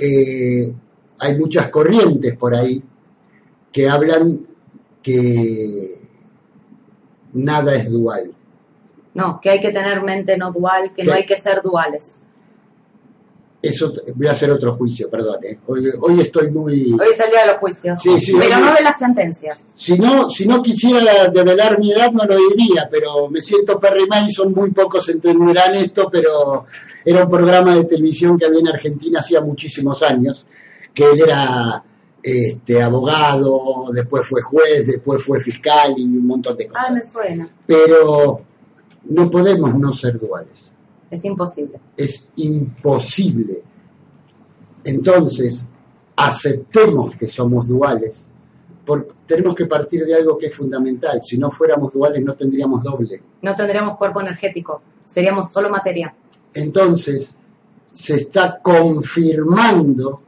eh, 0.00 0.72
hay 1.18 1.38
muchas 1.38 1.68
corrientes 1.68 2.36
por 2.36 2.54
ahí 2.54 2.82
que 3.72 3.88
hablan 3.88 4.46
que 5.02 6.00
nada 7.32 7.74
es 7.74 7.90
dual. 7.90 8.32
No, 9.18 9.40
que 9.40 9.50
hay 9.50 9.60
que 9.60 9.72
tener 9.72 10.02
mente 10.02 10.36
no 10.36 10.52
dual, 10.52 10.92
que 10.94 11.04
no 11.04 11.12
hay 11.12 11.26
que 11.26 11.36
ser 11.36 11.60
duales 11.62 12.20
eso 13.60 13.92
voy 14.14 14.26
a 14.28 14.32
hacer 14.32 14.50
otro 14.50 14.76
juicio, 14.76 15.10
perdón. 15.10 15.38
¿eh? 15.42 15.58
Hoy, 15.66 16.20
estoy 16.20 16.50
muy. 16.50 16.92
Hoy 16.92 17.08
es 17.10 17.18
el 17.18 17.30
día 17.30 17.40
de 17.40 17.46
los 17.48 17.56
juicios. 17.56 18.00
pero 18.38 18.60
no 18.60 18.74
de 18.74 18.82
las 18.82 18.98
sentencias. 18.98 19.64
Si 19.74 19.98
no, 19.98 20.30
si 20.30 20.46
no 20.46 20.62
quisiera 20.62 21.28
develar 21.28 21.78
mi 21.78 21.90
edad, 21.92 22.12
no 22.12 22.24
lo 22.24 22.36
diría, 22.36 22.88
pero 22.90 23.28
me 23.28 23.42
siento 23.42 23.80
Perry 23.80 24.06
Mason. 24.06 24.52
Muy 24.52 24.70
pocos 24.70 25.08
entenderán 25.08 25.74
esto, 25.74 26.08
pero 26.10 26.66
era 27.04 27.24
un 27.24 27.30
programa 27.30 27.74
de 27.74 27.84
televisión 27.84 28.38
que 28.38 28.46
había 28.46 28.60
en 28.60 28.68
Argentina 28.68 29.20
hacía 29.20 29.40
muchísimos 29.40 30.02
años, 30.04 30.46
que 30.94 31.04
él 31.04 31.20
era 31.20 31.82
este, 32.22 32.80
abogado, 32.80 33.90
después 33.92 34.22
fue 34.24 34.40
juez, 34.40 34.86
después 34.86 35.20
fue 35.24 35.40
fiscal 35.40 35.94
y 35.96 36.04
un 36.04 36.26
montón 36.28 36.56
de 36.56 36.68
cosas. 36.68 36.86
Ah, 36.88 36.92
me 36.92 37.02
suena. 37.02 37.48
Pero 37.66 38.42
no 39.08 39.30
podemos 39.30 39.74
no 39.74 39.92
ser 39.92 40.18
duales. 40.18 40.70
Es 41.10 41.24
imposible. 41.24 41.80
Es 41.96 42.28
imposible. 42.36 43.62
Entonces, 44.84 45.66
aceptemos 46.16 47.14
que 47.16 47.28
somos 47.28 47.68
duales, 47.68 48.26
porque 48.84 49.12
tenemos 49.26 49.54
que 49.54 49.66
partir 49.66 50.04
de 50.04 50.14
algo 50.14 50.36
que 50.36 50.46
es 50.46 50.56
fundamental. 50.56 51.20
Si 51.22 51.38
no 51.38 51.50
fuéramos 51.50 51.92
duales, 51.92 52.22
no 52.24 52.34
tendríamos 52.34 52.82
doble. 52.82 53.22
No 53.42 53.54
tendríamos 53.54 53.96
cuerpo 53.96 54.20
energético, 54.20 54.82
seríamos 55.04 55.50
solo 55.50 55.70
materia. 55.70 56.14
Entonces, 56.54 57.38
se 57.92 58.14
está 58.14 58.60
confirmando 58.62 60.22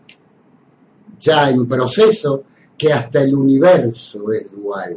ya 1.19 1.51
en 1.51 1.67
proceso 1.67 2.45
que 2.77 2.93
hasta 2.93 3.23
el 3.23 3.35
universo 3.35 4.33
es 4.33 4.51
dual. 4.51 4.97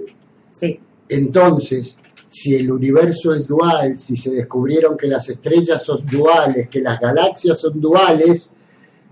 Sí. 0.52 0.80
Entonces, 1.10 1.98
si 2.34 2.56
el 2.56 2.72
universo 2.72 3.32
es 3.32 3.48
dual, 3.48 4.00
si 4.00 4.18
se 4.18 4.32
descubrieron 4.32 4.98
que 4.98 5.06
las 5.06 5.30
estrellas 5.30 5.84
son 5.84 6.04
duales, 6.04 6.68
que 6.68 6.82
las 6.82 7.00
galaxias 7.00 7.60
son 7.60 7.80
duales, 7.80 8.52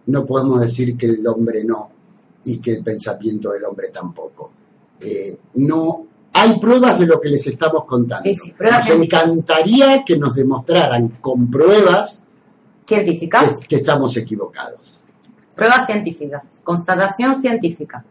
no 0.08 0.26
podemos 0.26 0.60
decir 0.60 0.98
que 0.98 1.06
el 1.06 1.28
hombre 1.28 1.64
no 1.64 1.92
y 2.46 2.60
que 2.60 2.72
el 2.72 2.84
pensamiento 2.84 3.52
del 3.52 3.64
hombre 3.66 3.90
tampoco. 3.90 4.52
Eh, 5.00 5.38
no 5.54 6.08
hay 6.34 6.60
pruebas 6.60 6.98
de 6.98 7.06
lo 7.06 7.22
que 7.22 7.30
les 7.30 7.46
estamos 7.46 7.86
contando. 7.86 8.28
nos 8.28 8.90
encantaría 8.90 10.04
que 10.04 10.18
nos 10.18 10.34
demostraran 10.34 11.10
con 11.22 11.52
pruebas 11.52 12.24
científicas 12.88 13.54
que 13.70 13.76
estamos 13.76 14.18
equivocados. 14.18 15.00
Pruebas 15.56 15.86
científicas, 15.86 16.44
constatación 16.64 17.40
científica. 17.40 18.04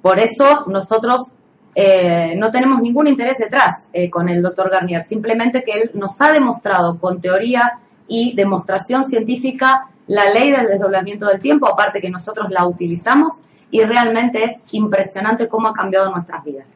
Por 0.00 0.18
eso 0.18 0.64
nosotros 0.68 1.32
eh, 1.74 2.34
no 2.36 2.52
tenemos 2.52 2.80
ningún 2.80 3.08
interés 3.08 3.38
detrás 3.38 3.88
eh, 3.92 4.08
con 4.08 4.28
el 4.28 4.42
doctor 4.42 4.70
Garnier, 4.70 5.04
simplemente 5.06 5.64
que 5.64 5.72
él 5.72 5.90
nos 5.94 6.20
ha 6.20 6.32
demostrado 6.32 6.98
con 6.98 7.20
teoría 7.20 7.80
y 8.06 8.34
demostración 8.34 9.04
científica 9.04 9.88
la 10.06 10.30
ley 10.30 10.52
del 10.52 10.68
desdoblamiento 10.68 11.26
del 11.26 11.40
tiempo, 11.40 11.66
aparte 11.66 12.00
que 12.00 12.10
nosotros 12.10 12.48
la 12.50 12.66
utilizamos 12.66 13.40
y 13.70 13.82
realmente 13.82 14.44
es 14.44 14.62
impresionante 14.72 15.48
cómo 15.48 15.68
ha 15.68 15.72
cambiado 15.72 16.10
nuestras 16.10 16.44
vidas, 16.44 16.66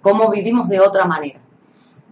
cómo 0.00 0.30
vivimos 0.30 0.68
de 0.68 0.80
otra 0.80 1.04
manera. 1.04 1.40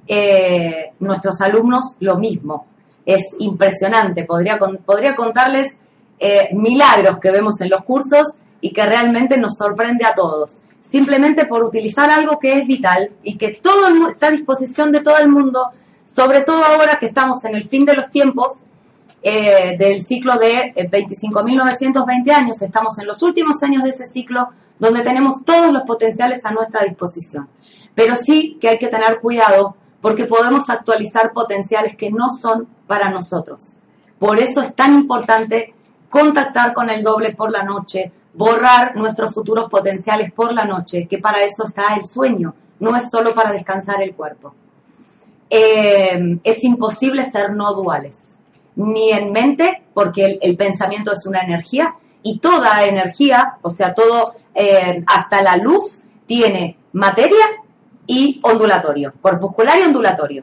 Eh, 0.07 0.93
nuestros 0.99 1.41
alumnos 1.41 1.97
lo 2.01 2.19
mismo, 2.19 2.67
es 3.07 3.23
impresionante, 3.39 4.25
podría, 4.25 4.59
podría 4.59 5.15
contarles 5.15 5.69
milagros 6.53 7.19
que 7.19 7.31
vemos 7.31 7.61
en 7.61 7.69
los 7.69 7.83
cursos 7.85 8.39
y 8.63 8.73
que 8.73 8.87
realmente 8.87 9.37
nos 9.37 9.59
sorprende 9.59 10.07
a 10.07 10.15
todos 10.15 10.63
simplemente 10.85 11.47
por 11.47 11.65
utilizar 11.65 12.11
algo 12.11 12.39
que 12.39 12.59
es 12.59 12.67
vital 12.67 13.11
y 13.23 13.39
que 13.39 13.53
todo 13.53 13.89
está 14.09 14.27
a 14.27 14.31
disposición 14.31 14.93
de 14.93 15.01
todo 15.01 15.17
el 15.17 15.29
mundo, 15.29 15.71
sobre 16.05 16.43
todo 16.43 16.63
ahora 16.63 16.99
que 17.01 17.07
estamos 17.07 17.43
en 17.47 17.55
el 17.55 17.67
fin 17.67 17.87
de 17.87 17.95
los 17.95 18.11
tiempos, 18.11 18.61
eh, 19.23 19.77
del 19.79 20.03
ciclo 20.03 20.37
de 20.37 20.75
25.920 20.75 22.31
años, 22.31 22.61
estamos 22.61 22.99
en 22.99 23.07
los 23.07 23.23
últimos 23.23 23.63
años 23.63 23.83
de 23.83 23.89
ese 23.89 24.05
ciclo 24.07 24.51
donde 24.79 25.01
tenemos 25.01 25.43
todos 25.43 25.73
los 25.73 25.85
potenciales 25.85 26.45
a 26.45 26.51
nuestra 26.51 26.85
disposición. 26.85 27.49
Pero 27.95 28.17
sí 28.17 28.59
que 28.61 28.69
hay 28.69 28.79
que 28.79 28.89
tener 28.89 29.21
cuidado 29.21 29.77
porque 30.03 30.27
podemos 30.27 30.69
actualizar 30.69 31.33
potenciales 31.33 31.97
que 31.97 32.11
no 32.11 32.29
son 32.29 32.69
para 32.87 33.09
nosotros. 33.09 33.77
Por 34.19 34.39
eso 34.39 34.61
es 34.61 34.75
tan 34.75 34.93
importante 34.93 35.75
contactar 36.11 36.75
con 36.75 36.91
el 36.91 37.03
doble 37.03 37.35
por 37.35 37.51
la 37.51 37.63
noche, 37.63 38.13
borrar 38.35 38.97
nuestros 38.97 39.33
futuros 39.33 39.69
potenciales 39.69 40.33
por 40.33 40.53
la 40.53 40.65
noche, 40.65 41.07
que 41.09 41.19
para 41.19 41.43
eso 41.45 41.65
está 41.65 41.95
el 41.95 42.05
sueño, 42.05 42.55
no 42.81 42.97
es 42.97 43.11
solo 43.11 43.35
para 43.35 43.53
descansar 43.53 44.03
el 44.03 44.15
cuerpo. 44.15 44.55
Eh, 45.49 46.39
es 46.43 46.65
imposible 46.65 47.25
ser 47.25 47.53
no 47.53 47.73
duales, 47.75 48.37
ni 48.77 49.13
en 49.13 49.31
mente, 49.31 49.85
porque 49.95 50.39
el, 50.43 50.57
pensamiento 50.57 51.13
es 51.13 51.27
una 51.27 51.41
energía, 51.41 51.95
y 52.23 52.39
toda 52.39 52.85
energía, 52.85 53.59
o 53.63 53.71
sea, 53.71 53.95
todo, 53.95 54.35
eh, 54.55 55.05
hasta 55.07 55.43
la 55.43 55.57
luz, 55.57 56.03
tiene 56.27 56.77
materia 56.93 57.45
y 58.07 58.41
ondulatorio, 58.43 59.13
corpuscular 59.21 59.79
y 59.79 59.83
ondulatorio. 59.83 60.43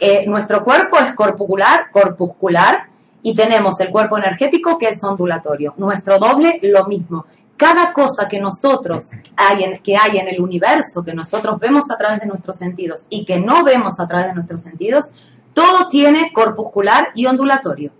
Eh, 0.00 0.24
nuestro 0.26 0.64
cuerpo 0.64 0.98
es 0.98 1.14
corpuscular, 1.14 1.90
corpuscular 1.90 2.87
y 3.22 3.34
tenemos 3.34 3.78
el 3.80 3.90
cuerpo 3.90 4.18
energético 4.18 4.78
que 4.78 4.88
es 4.88 5.02
ondulatorio. 5.02 5.74
Nuestro 5.76 6.18
doble, 6.18 6.60
lo 6.62 6.86
mismo. 6.86 7.26
Cada 7.56 7.92
cosa 7.92 8.28
que 8.28 8.38
nosotros 8.38 9.06
hay 9.36 9.64
en, 9.64 9.82
que 9.82 9.96
hay 9.96 10.18
en 10.18 10.28
el 10.28 10.40
universo, 10.40 11.02
que 11.02 11.12
nosotros 11.12 11.58
vemos 11.58 11.90
a 11.90 11.96
través 11.96 12.20
de 12.20 12.26
nuestros 12.26 12.56
sentidos 12.56 13.06
y 13.10 13.24
que 13.24 13.40
no 13.40 13.64
vemos 13.64 13.98
a 13.98 14.06
través 14.06 14.28
de 14.28 14.34
nuestros 14.34 14.62
sentidos, 14.62 15.10
todo 15.52 15.88
tiene 15.88 16.30
corpuscular 16.32 17.08
y 17.16 17.26
ondulatorio. 17.26 17.90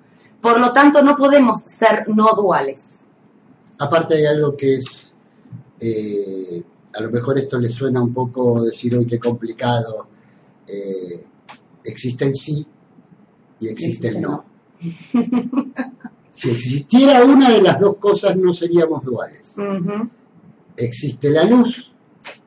Por 0.40 0.60
lo 0.60 0.72
tanto, 0.72 1.02
no 1.02 1.16
podemos 1.16 1.62
ser 1.62 2.08
no 2.08 2.32
duales. 2.36 3.00
Aparte 3.80 4.14
hay 4.14 4.26
algo 4.26 4.56
que 4.56 4.76
es, 4.76 5.14
eh, 5.80 6.62
a 6.94 7.00
lo 7.00 7.10
mejor 7.10 7.38
esto 7.38 7.58
le 7.58 7.68
suena 7.68 8.00
un 8.00 8.14
poco 8.14 8.62
decir 8.62 8.96
hoy 8.96 9.06
qué 9.06 9.18
complicado, 9.18 10.06
eh, 10.68 11.24
existe 11.82 12.26
el 12.26 12.36
sí 12.36 12.64
y 13.58 13.68
existe 13.68 14.08
el 14.08 14.20
no. 14.20 14.44
Si 16.30 16.50
existiera 16.50 17.24
una 17.24 17.50
de 17.50 17.62
las 17.62 17.80
dos 17.80 17.96
cosas 17.96 18.36
no 18.36 18.52
seríamos 18.52 19.04
duales. 19.04 19.54
Existe 20.76 21.30
la 21.30 21.44
luz 21.44 21.92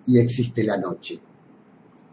y 0.08 0.20
existe 0.20 0.64
la 0.64 0.78
noche. 0.78 1.20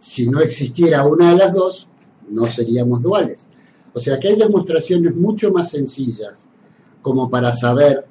Si 0.00 0.28
no 0.28 0.40
existiera 0.40 1.06
una 1.06 1.30
de 1.32 1.36
las 1.36 1.54
dos, 1.54 1.86
no 2.30 2.46
seríamos 2.46 3.02
duales. 3.02 3.48
O 3.92 4.00
sea 4.00 4.18
que 4.18 4.28
hay 4.28 4.36
demostraciones 4.36 5.14
mucho 5.14 5.52
más 5.52 5.70
sencillas 5.70 6.34
como 7.02 7.30
para 7.30 7.52
saber 7.52 8.06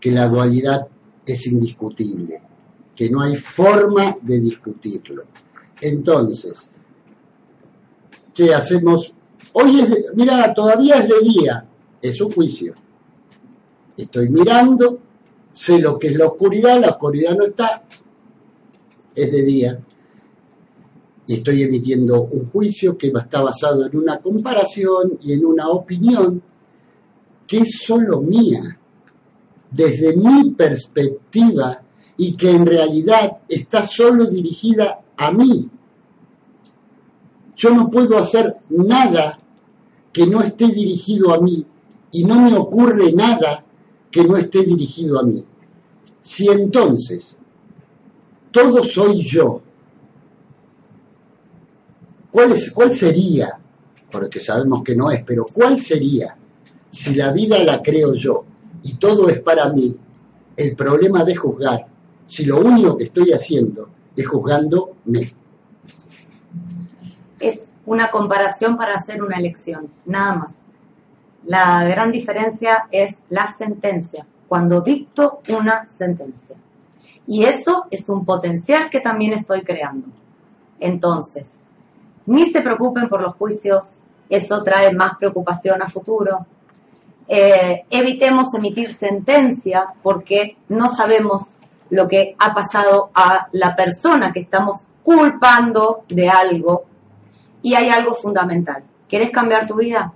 que 0.00 0.10
la 0.10 0.28
dualidad 0.28 0.88
es 1.24 1.46
indiscutible, 1.46 2.42
que 2.94 3.08
no 3.08 3.20
hay 3.20 3.36
forma 3.36 4.16
de 4.20 4.40
discutirlo. 4.40 5.24
Entonces, 5.80 6.70
¿qué 8.34 8.54
hacemos? 8.54 9.12
Hoy 9.52 9.80
es, 9.80 10.12
mira, 10.14 10.52
todavía 10.54 10.96
es 10.96 11.08
de 11.08 11.20
día, 11.20 11.66
es 12.00 12.20
un 12.20 12.32
juicio. 12.32 12.74
Estoy 13.96 14.28
mirando, 14.28 14.98
sé 15.52 15.78
lo 15.78 15.98
que 15.98 16.08
es 16.08 16.16
la 16.16 16.26
oscuridad, 16.26 16.80
la 16.80 16.90
oscuridad 16.90 17.36
no 17.36 17.44
está, 17.44 17.84
es 19.14 19.32
de 19.32 19.42
día. 19.42 19.80
Y 21.26 21.34
estoy 21.34 21.62
emitiendo 21.62 22.22
un 22.24 22.50
juicio 22.50 22.96
que 22.96 23.08
está 23.08 23.42
basado 23.42 23.86
en 23.86 23.96
una 23.96 24.18
comparación 24.18 25.18
y 25.20 25.32
en 25.34 25.44
una 25.44 25.68
opinión 25.68 26.42
que 27.46 27.58
es 27.58 27.80
solo 27.84 28.20
mía, 28.20 28.78
desde 29.70 30.16
mi 30.16 30.50
perspectiva 30.52 31.82
y 32.16 32.34
que 32.34 32.50
en 32.50 32.66
realidad 32.66 33.38
está 33.48 33.82
solo 33.82 34.26
dirigida 34.26 35.00
a 35.16 35.30
mí. 35.32 35.68
Yo 37.62 37.70
no 37.70 37.88
puedo 37.88 38.18
hacer 38.18 38.56
nada 38.70 39.38
que 40.12 40.26
no 40.26 40.42
esté 40.42 40.66
dirigido 40.66 41.32
a 41.32 41.40
mí 41.40 41.64
y 42.10 42.24
no 42.24 42.40
me 42.40 42.56
ocurre 42.56 43.12
nada 43.12 43.64
que 44.10 44.24
no 44.24 44.36
esté 44.36 44.64
dirigido 44.64 45.20
a 45.20 45.22
mí. 45.22 45.44
Si 46.20 46.48
entonces 46.48 47.38
todo 48.50 48.82
soy 48.82 49.22
yo, 49.22 49.62
¿cuál, 52.32 52.58
sería? 52.92 53.56
Porque 54.10 54.40
sabemos 54.40 54.82
que 54.82 54.96
no 54.96 55.12
es, 55.12 55.22
pero 55.22 55.44
¿cuál 55.44 55.80
sería 55.80 56.36
si 56.90 57.14
la 57.14 57.30
vida 57.30 57.62
la 57.62 57.80
creo 57.80 58.14
yo 58.14 58.44
y 58.82 58.94
todo 58.96 59.28
es 59.28 59.38
para 59.38 59.68
mí? 59.68 59.94
El 60.56 60.74
problema 60.74 61.22
de 61.22 61.36
juzgar, 61.36 61.86
si 62.26 62.44
lo 62.44 62.58
único 62.58 62.96
que 62.96 63.04
estoy 63.04 63.32
haciendo 63.32 63.88
es 64.16 64.26
juzgándome. 64.26 65.41
Es 67.42 67.68
una 67.84 68.10
comparación 68.10 68.76
para 68.76 68.94
hacer 68.94 69.22
una 69.22 69.36
elección, 69.36 69.90
nada 70.06 70.34
más. 70.34 70.58
La 71.44 71.84
gran 71.84 72.12
diferencia 72.12 72.86
es 72.90 73.16
la 73.28 73.48
sentencia, 73.48 74.26
cuando 74.48 74.80
dicto 74.80 75.42
una 75.48 75.88
sentencia. 75.88 76.56
Y 77.26 77.44
eso 77.44 77.86
es 77.90 78.08
un 78.08 78.24
potencial 78.24 78.88
que 78.88 79.00
también 79.00 79.32
estoy 79.32 79.62
creando. 79.62 80.06
Entonces, 80.78 81.62
ni 82.26 82.46
se 82.46 82.62
preocupen 82.62 83.08
por 83.08 83.22
los 83.22 83.34
juicios, 83.34 83.98
eso 84.28 84.62
trae 84.62 84.92
más 84.92 85.16
preocupación 85.16 85.82
a 85.82 85.88
futuro. 85.88 86.46
Eh, 87.28 87.84
evitemos 87.90 88.54
emitir 88.54 88.92
sentencia 88.92 89.94
porque 90.02 90.56
no 90.68 90.88
sabemos 90.88 91.54
lo 91.90 92.08
que 92.08 92.34
ha 92.38 92.54
pasado 92.54 93.10
a 93.14 93.48
la 93.52 93.76
persona 93.76 94.32
que 94.32 94.40
estamos 94.40 94.84
culpando 95.02 96.04
de 96.08 96.28
algo. 96.28 96.84
Y 97.62 97.74
hay 97.74 97.88
algo 97.88 98.14
fundamental. 98.14 98.82
¿Quieres 99.08 99.30
cambiar 99.30 99.66
tu 99.66 99.76
vida? 99.76 100.12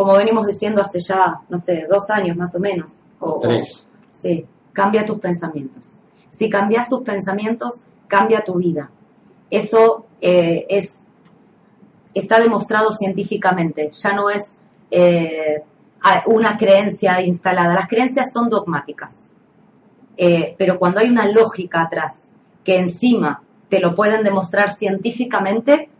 como 0.00 0.14
venimos 0.14 0.46
diciendo 0.46 0.80
hace 0.80 0.98
ya, 0.98 1.42
no 1.50 1.58
sé, 1.58 1.86
dos 1.86 2.08
años 2.08 2.34
más 2.34 2.54
o 2.54 2.58
menos. 2.58 3.00
O, 3.18 3.38
Tres. 3.38 3.86
sí, 4.14 4.46
cambia 4.72 5.04
tus 5.04 5.18
pensamientos. 5.18 5.98
Si 6.30 6.48
cambias 6.48 6.88
tus 6.88 7.02
pensamientos, 7.02 7.82
cambia 8.08 8.42
tu 8.42 8.54
vida. 8.54 8.90
Eso 9.50 10.06
eh, 10.22 10.64
es, 10.70 11.00
está 12.14 12.40
demostrado 12.40 12.92
científicamente, 12.92 13.90
ya 13.92 14.14
no 14.14 14.30
es 14.30 14.54
eh, 14.90 15.64
una 16.24 16.56
creencia 16.56 17.20
instalada. 17.20 17.74
Las 17.74 17.88
creencias 17.88 18.32
son 18.32 18.48
dogmáticas, 18.48 19.12
eh, 20.16 20.54
pero 20.56 20.78
cuando 20.78 21.00
hay 21.00 21.10
una 21.10 21.28
lógica 21.28 21.82
atrás 21.82 22.24
que 22.64 22.78
encima 22.78 23.42
te 23.68 23.80
lo 23.80 23.94
pueden 23.94 24.24
demostrar 24.24 24.74
científicamente, 24.76 25.90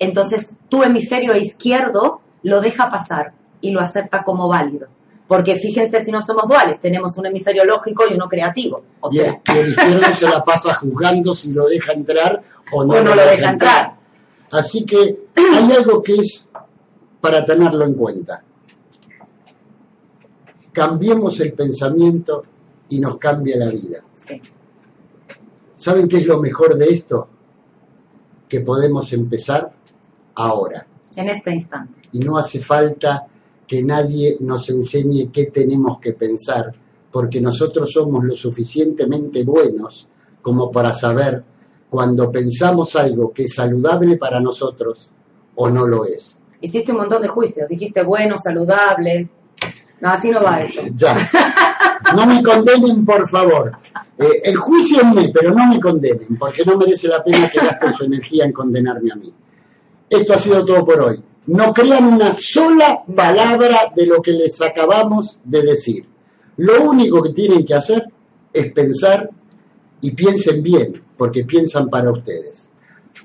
entonces 0.00 0.50
tu 0.68 0.82
hemisferio 0.82 1.36
izquierdo 1.36 2.20
lo 2.42 2.60
deja 2.60 2.90
pasar 2.90 3.34
y 3.60 3.70
lo 3.70 3.80
acepta 3.80 4.24
como 4.24 4.48
válido. 4.48 4.88
Porque 5.28 5.54
fíjense 5.54 6.04
si 6.04 6.10
no 6.10 6.22
somos 6.22 6.48
duales, 6.48 6.80
tenemos 6.80 7.16
un 7.16 7.26
hemisferio 7.26 7.64
lógico 7.64 8.04
y 8.10 8.14
uno 8.14 8.28
creativo. 8.28 8.82
O 9.00 9.12
y, 9.12 9.18
sea, 9.18 9.40
el, 9.54 9.68
izquierdo 9.68 10.14
se 10.16 10.28
la 10.28 10.44
pasa 10.44 10.74
juzgando 10.74 11.34
si 11.34 11.52
lo 11.52 11.68
deja 11.68 11.92
entrar 11.92 12.42
o 12.72 12.84
no, 12.84 12.94
o 12.98 13.02
no 13.02 13.14
lo 13.14 13.24
deja 13.24 13.50
entrar. 13.50 13.94
Así 14.50 14.84
que 14.84 15.18
hay 15.36 15.72
algo 15.72 16.02
que 16.02 16.16
es 16.16 16.48
para 17.20 17.44
tenerlo 17.44 17.84
en 17.84 17.94
cuenta. 17.94 18.42
Cambiemos 20.72 21.38
el 21.40 21.52
pensamiento 21.52 22.42
y 22.88 22.98
nos 22.98 23.18
cambia 23.18 23.56
la 23.56 23.68
vida. 23.68 24.02
Sí. 24.16 24.40
¿Saben 25.76 26.08
qué 26.08 26.18
es 26.18 26.26
lo 26.26 26.40
mejor 26.40 26.76
de 26.76 26.88
esto? 26.88 27.28
Que 28.48 28.60
podemos 28.60 29.12
empezar 29.12 29.72
ahora. 30.44 30.86
En 31.16 31.28
este 31.28 31.52
instante. 31.52 32.00
Y 32.12 32.20
no 32.20 32.38
hace 32.38 32.60
falta 32.60 33.26
que 33.66 33.82
nadie 33.82 34.36
nos 34.40 34.68
enseñe 34.70 35.30
qué 35.32 35.46
tenemos 35.46 36.00
que 36.00 36.12
pensar, 36.12 36.72
porque 37.10 37.40
nosotros 37.40 37.90
somos 37.92 38.24
lo 38.24 38.36
suficientemente 38.36 39.44
buenos 39.44 40.08
como 40.42 40.70
para 40.70 40.92
saber 40.92 41.40
cuando 41.88 42.30
pensamos 42.30 42.96
algo 42.96 43.32
que 43.32 43.44
es 43.44 43.54
saludable 43.54 44.16
para 44.16 44.40
nosotros 44.40 45.10
o 45.56 45.68
no 45.68 45.86
lo 45.86 46.04
es. 46.04 46.40
Hiciste 46.60 46.92
un 46.92 46.98
montón 46.98 47.22
de 47.22 47.28
juicios, 47.28 47.68
dijiste 47.68 48.02
bueno, 48.02 48.36
saludable. 48.38 49.28
No, 50.00 50.10
así 50.10 50.30
no 50.30 50.42
va 50.42 50.60
eso. 50.60 50.82
Ya. 50.96 51.28
No 52.14 52.26
me 52.26 52.42
condenen, 52.42 53.04
por 53.04 53.28
favor. 53.28 53.72
Eh, 54.18 54.40
el 54.44 54.56
juicio 54.56 55.02
en 55.02 55.14
mí, 55.14 55.30
pero 55.32 55.54
no 55.54 55.68
me 55.68 55.78
condenen, 55.78 56.36
porque 56.38 56.64
no 56.64 56.76
merece 56.76 57.06
la 57.06 57.22
pena 57.22 57.48
que 57.48 57.60
gasten 57.60 57.94
su 57.94 58.04
energía 58.04 58.46
en 58.46 58.52
condenarme 58.52 59.12
a 59.12 59.16
mí. 59.16 59.32
Esto 60.10 60.34
ha 60.34 60.38
sido 60.38 60.64
todo 60.66 60.84
por 60.84 61.00
hoy 61.00 61.22
no 61.50 61.72
crean 61.72 62.06
una 62.06 62.32
sola 62.32 63.02
palabra 63.14 63.92
de 63.94 64.06
lo 64.06 64.22
que 64.22 64.32
les 64.32 64.60
acabamos 64.62 65.38
de 65.42 65.62
decir. 65.62 66.06
Lo 66.58 66.82
único 66.82 67.22
que 67.22 67.32
tienen 67.32 67.64
que 67.64 67.74
hacer 67.74 68.04
es 68.52 68.72
pensar 68.72 69.28
y 70.00 70.12
piensen 70.12 70.62
bien, 70.62 71.02
porque 71.16 71.44
piensan 71.44 71.88
para 71.88 72.10
ustedes. 72.10 72.68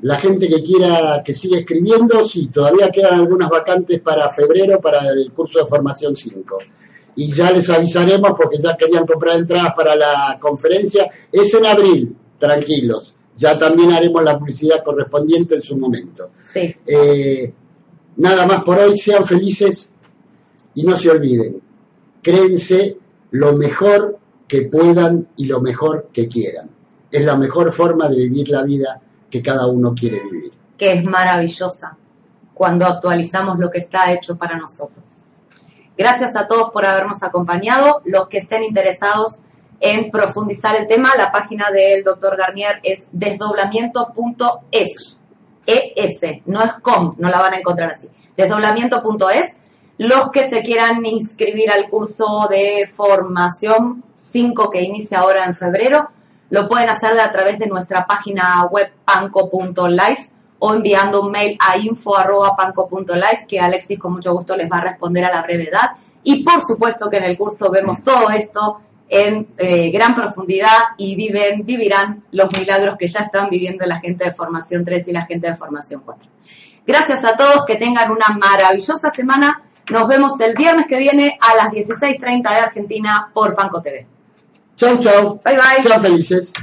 la 0.02 0.18
gente 0.18 0.50
que 0.50 0.62
quiera 0.62 1.22
que 1.24 1.34
siga 1.34 1.58
escribiendo, 1.58 2.24
sí, 2.26 2.48
todavía 2.48 2.92
quedan 2.92 3.20
algunas 3.20 3.50
vacantes 3.50 4.02
para 4.02 4.30
febrero 4.30 4.82
para 4.82 5.08
el 5.10 5.32
curso 5.32 5.60
de 5.60 5.68
formación 5.68 6.16
5. 6.16 6.58
Y 7.16 7.32
ya 7.32 7.50
les 7.52 7.70
avisaremos 7.70 8.32
porque 8.36 8.58
ya 8.60 8.76
querían 8.76 9.06
comprar 9.06 9.38
entradas 9.38 9.74
para 9.76 9.96
la 9.96 10.38
conferencia. 10.40 11.10
Es 11.32 11.54
en 11.54 11.66
abril, 11.66 12.16
tranquilos. 12.38 13.15
Ya 13.38 13.58
también 13.58 13.92
haremos 13.92 14.24
la 14.24 14.38
publicidad 14.40 14.84
correspondiente 14.84 15.56
en 15.56 15.62
su 15.62 15.78
momento. 15.78 16.32
Sí. 16.48 16.76
Eh, 16.86 17.54
nada 18.18 18.46
más 18.46 18.64
por 18.64 18.80
hoy, 18.80 18.98
sean 18.98 19.26
felices 19.26 19.90
y 20.74 20.84
no 20.84 20.96
se 20.98 21.10
olviden, 21.10 21.62
créense 22.22 22.98
lo 23.32 23.54
mejor 23.54 24.20
que 24.48 24.64
puedan 24.64 25.28
y 25.38 25.46
lo 25.46 25.62
mejor 25.62 26.10
que 26.14 26.28
quieran. 26.28 26.70
Es 27.12 27.26
la 27.26 27.36
mejor 27.36 27.72
forma 27.72 28.08
de 28.08 28.18
vivir 28.18 28.50
la 28.50 28.64
vida 28.64 29.02
que 29.30 29.42
cada 29.42 29.68
uno 29.68 29.94
quiere 29.94 30.22
vivir. 30.32 30.52
que 30.78 30.92
es 30.92 31.04
maravillosa 31.06 31.98
cuando 32.54 32.86
actualizamos 32.86 33.58
lo 33.60 33.70
que 33.70 33.80
está 33.80 34.12
hecho 34.12 34.36
para 34.36 34.58
nosotros. 34.58 35.26
Gracias 35.98 36.36
a 36.36 36.48
todos 36.48 36.72
por 36.72 36.86
habernos 36.86 37.24
acompañado. 37.24 38.02
Los 38.06 38.28
que 38.28 38.40
estén 38.40 38.64
interesados 38.64 39.36
en 39.80 40.12
profundizar 40.12 40.76
el 40.76 40.88
tema, 40.88 41.14
la 41.18 41.32
página 41.32 41.72
del 41.72 42.04
doctor 42.04 42.38
Garnier 42.38 42.80
es 42.84 43.06
desdoblamiento.es. 43.12 45.22
ES, 45.68 46.42
no 46.46 46.64
es 46.64 46.74
com, 46.82 47.16
no 47.18 47.30
la 47.30 47.40
van 47.40 47.56
a 47.56 47.58
encontrar 47.58 47.92
así. 47.92 48.08
Desdoblamiento.es. 48.38 49.54
Los 49.98 50.30
que 50.32 50.50
se 50.50 50.62
quieran 50.62 51.06
inscribir 51.06 51.72
al 51.72 51.90
curso 51.90 52.48
de 52.50 52.90
formación 52.94 54.04
5 54.16 54.70
que 54.70 54.82
inicia 54.82 55.20
ahora 55.20 55.46
en 55.46 55.56
febrero, 55.56 56.10
lo 56.50 56.68
pueden 56.68 56.90
hacer 56.90 57.18
a 57.20 57.32
través 57.32 57.58
de 57.58 57.68
nuestra 57.68 58.06
página 58.06 58.66
web 58.66 58.92
panco.life 59.06 60.30
o 60.60 60.74
enviando 60.74 61.22
un 61.22 61.32
mail 61.32 61.58
a 61.60 61.78
info.panco.life 61.78 63.46
que 63.48 63.60
Alexis 63.60 64.00
con 64.00 64.14
mucho 64.14 64.34
gusto 64.34 64.56
les 64.56 64.70
va 64.70 64.78
a 64.78 64.82
responder 64.82 65.26
a 65.26 65.34
la 65.34 65.42
brevedad. 65.42 65.92
Y 66.24 66.44
por 66.44 66.62
supuesto 66.66 67.10
que 67.10 67.18
en 67.18 67.26
el 67.26 67.38
curso 67.38 67.70
vemos 67.70 68.04
todo 68.04 68.30
esto 68.30 68.80
en 69.10 69.48
eh, 69.58 69.92
gran 69.92 70.16
profundidad 70.16 70.78
y 70.98 71.16
viven, 71.16 71.66
vivirán 71.66 72.24
los 72.32 72.52
milagros 72.58 72.96
que 72.98 73.08
ya 73.08 73.20
están 73.20 73.50
viviendo 73.50 73.86
la 73.86 74.00
gente 74.00 74.26
de 74.26 74.32
formación 74.32 74.84
3 74.84 75.08
y 75.08 75.12
la 75.12 75.26
gente 75.26 75.48
de 75.48 75.56
formación 75.56 76.02
4. 76.04 76.28
Gracias 76.86 77.24
a 77.24 77.36
todos, 77.36 77.66
que 77.66 77.76
tengan 77.76 78.12
una 78.12 78.28
maravillosa 78.38 79.10
semana. 79.10 79.62
Nos 79.92 80.08
vemos 80.08 80.40
el 80.40 80.56
viernes 80.56 80.88
que 80.88 80.98
viene 80.98 81.38
a 81.40 81.56
las 81.56 81.72
16.30 81.72 82.42
de 82.42 82.60
Argentina 82.60 83.30
por 83.34 83.56
Panco 83.56 83.82
TV. 83.82 84.08
Chau, 84.76 85.00
chau. 85.00 85.42
Bye, 85.44 85.56
bye. 85.56 85.82
Sean 85.82 86.02
felices. 86.02 86.54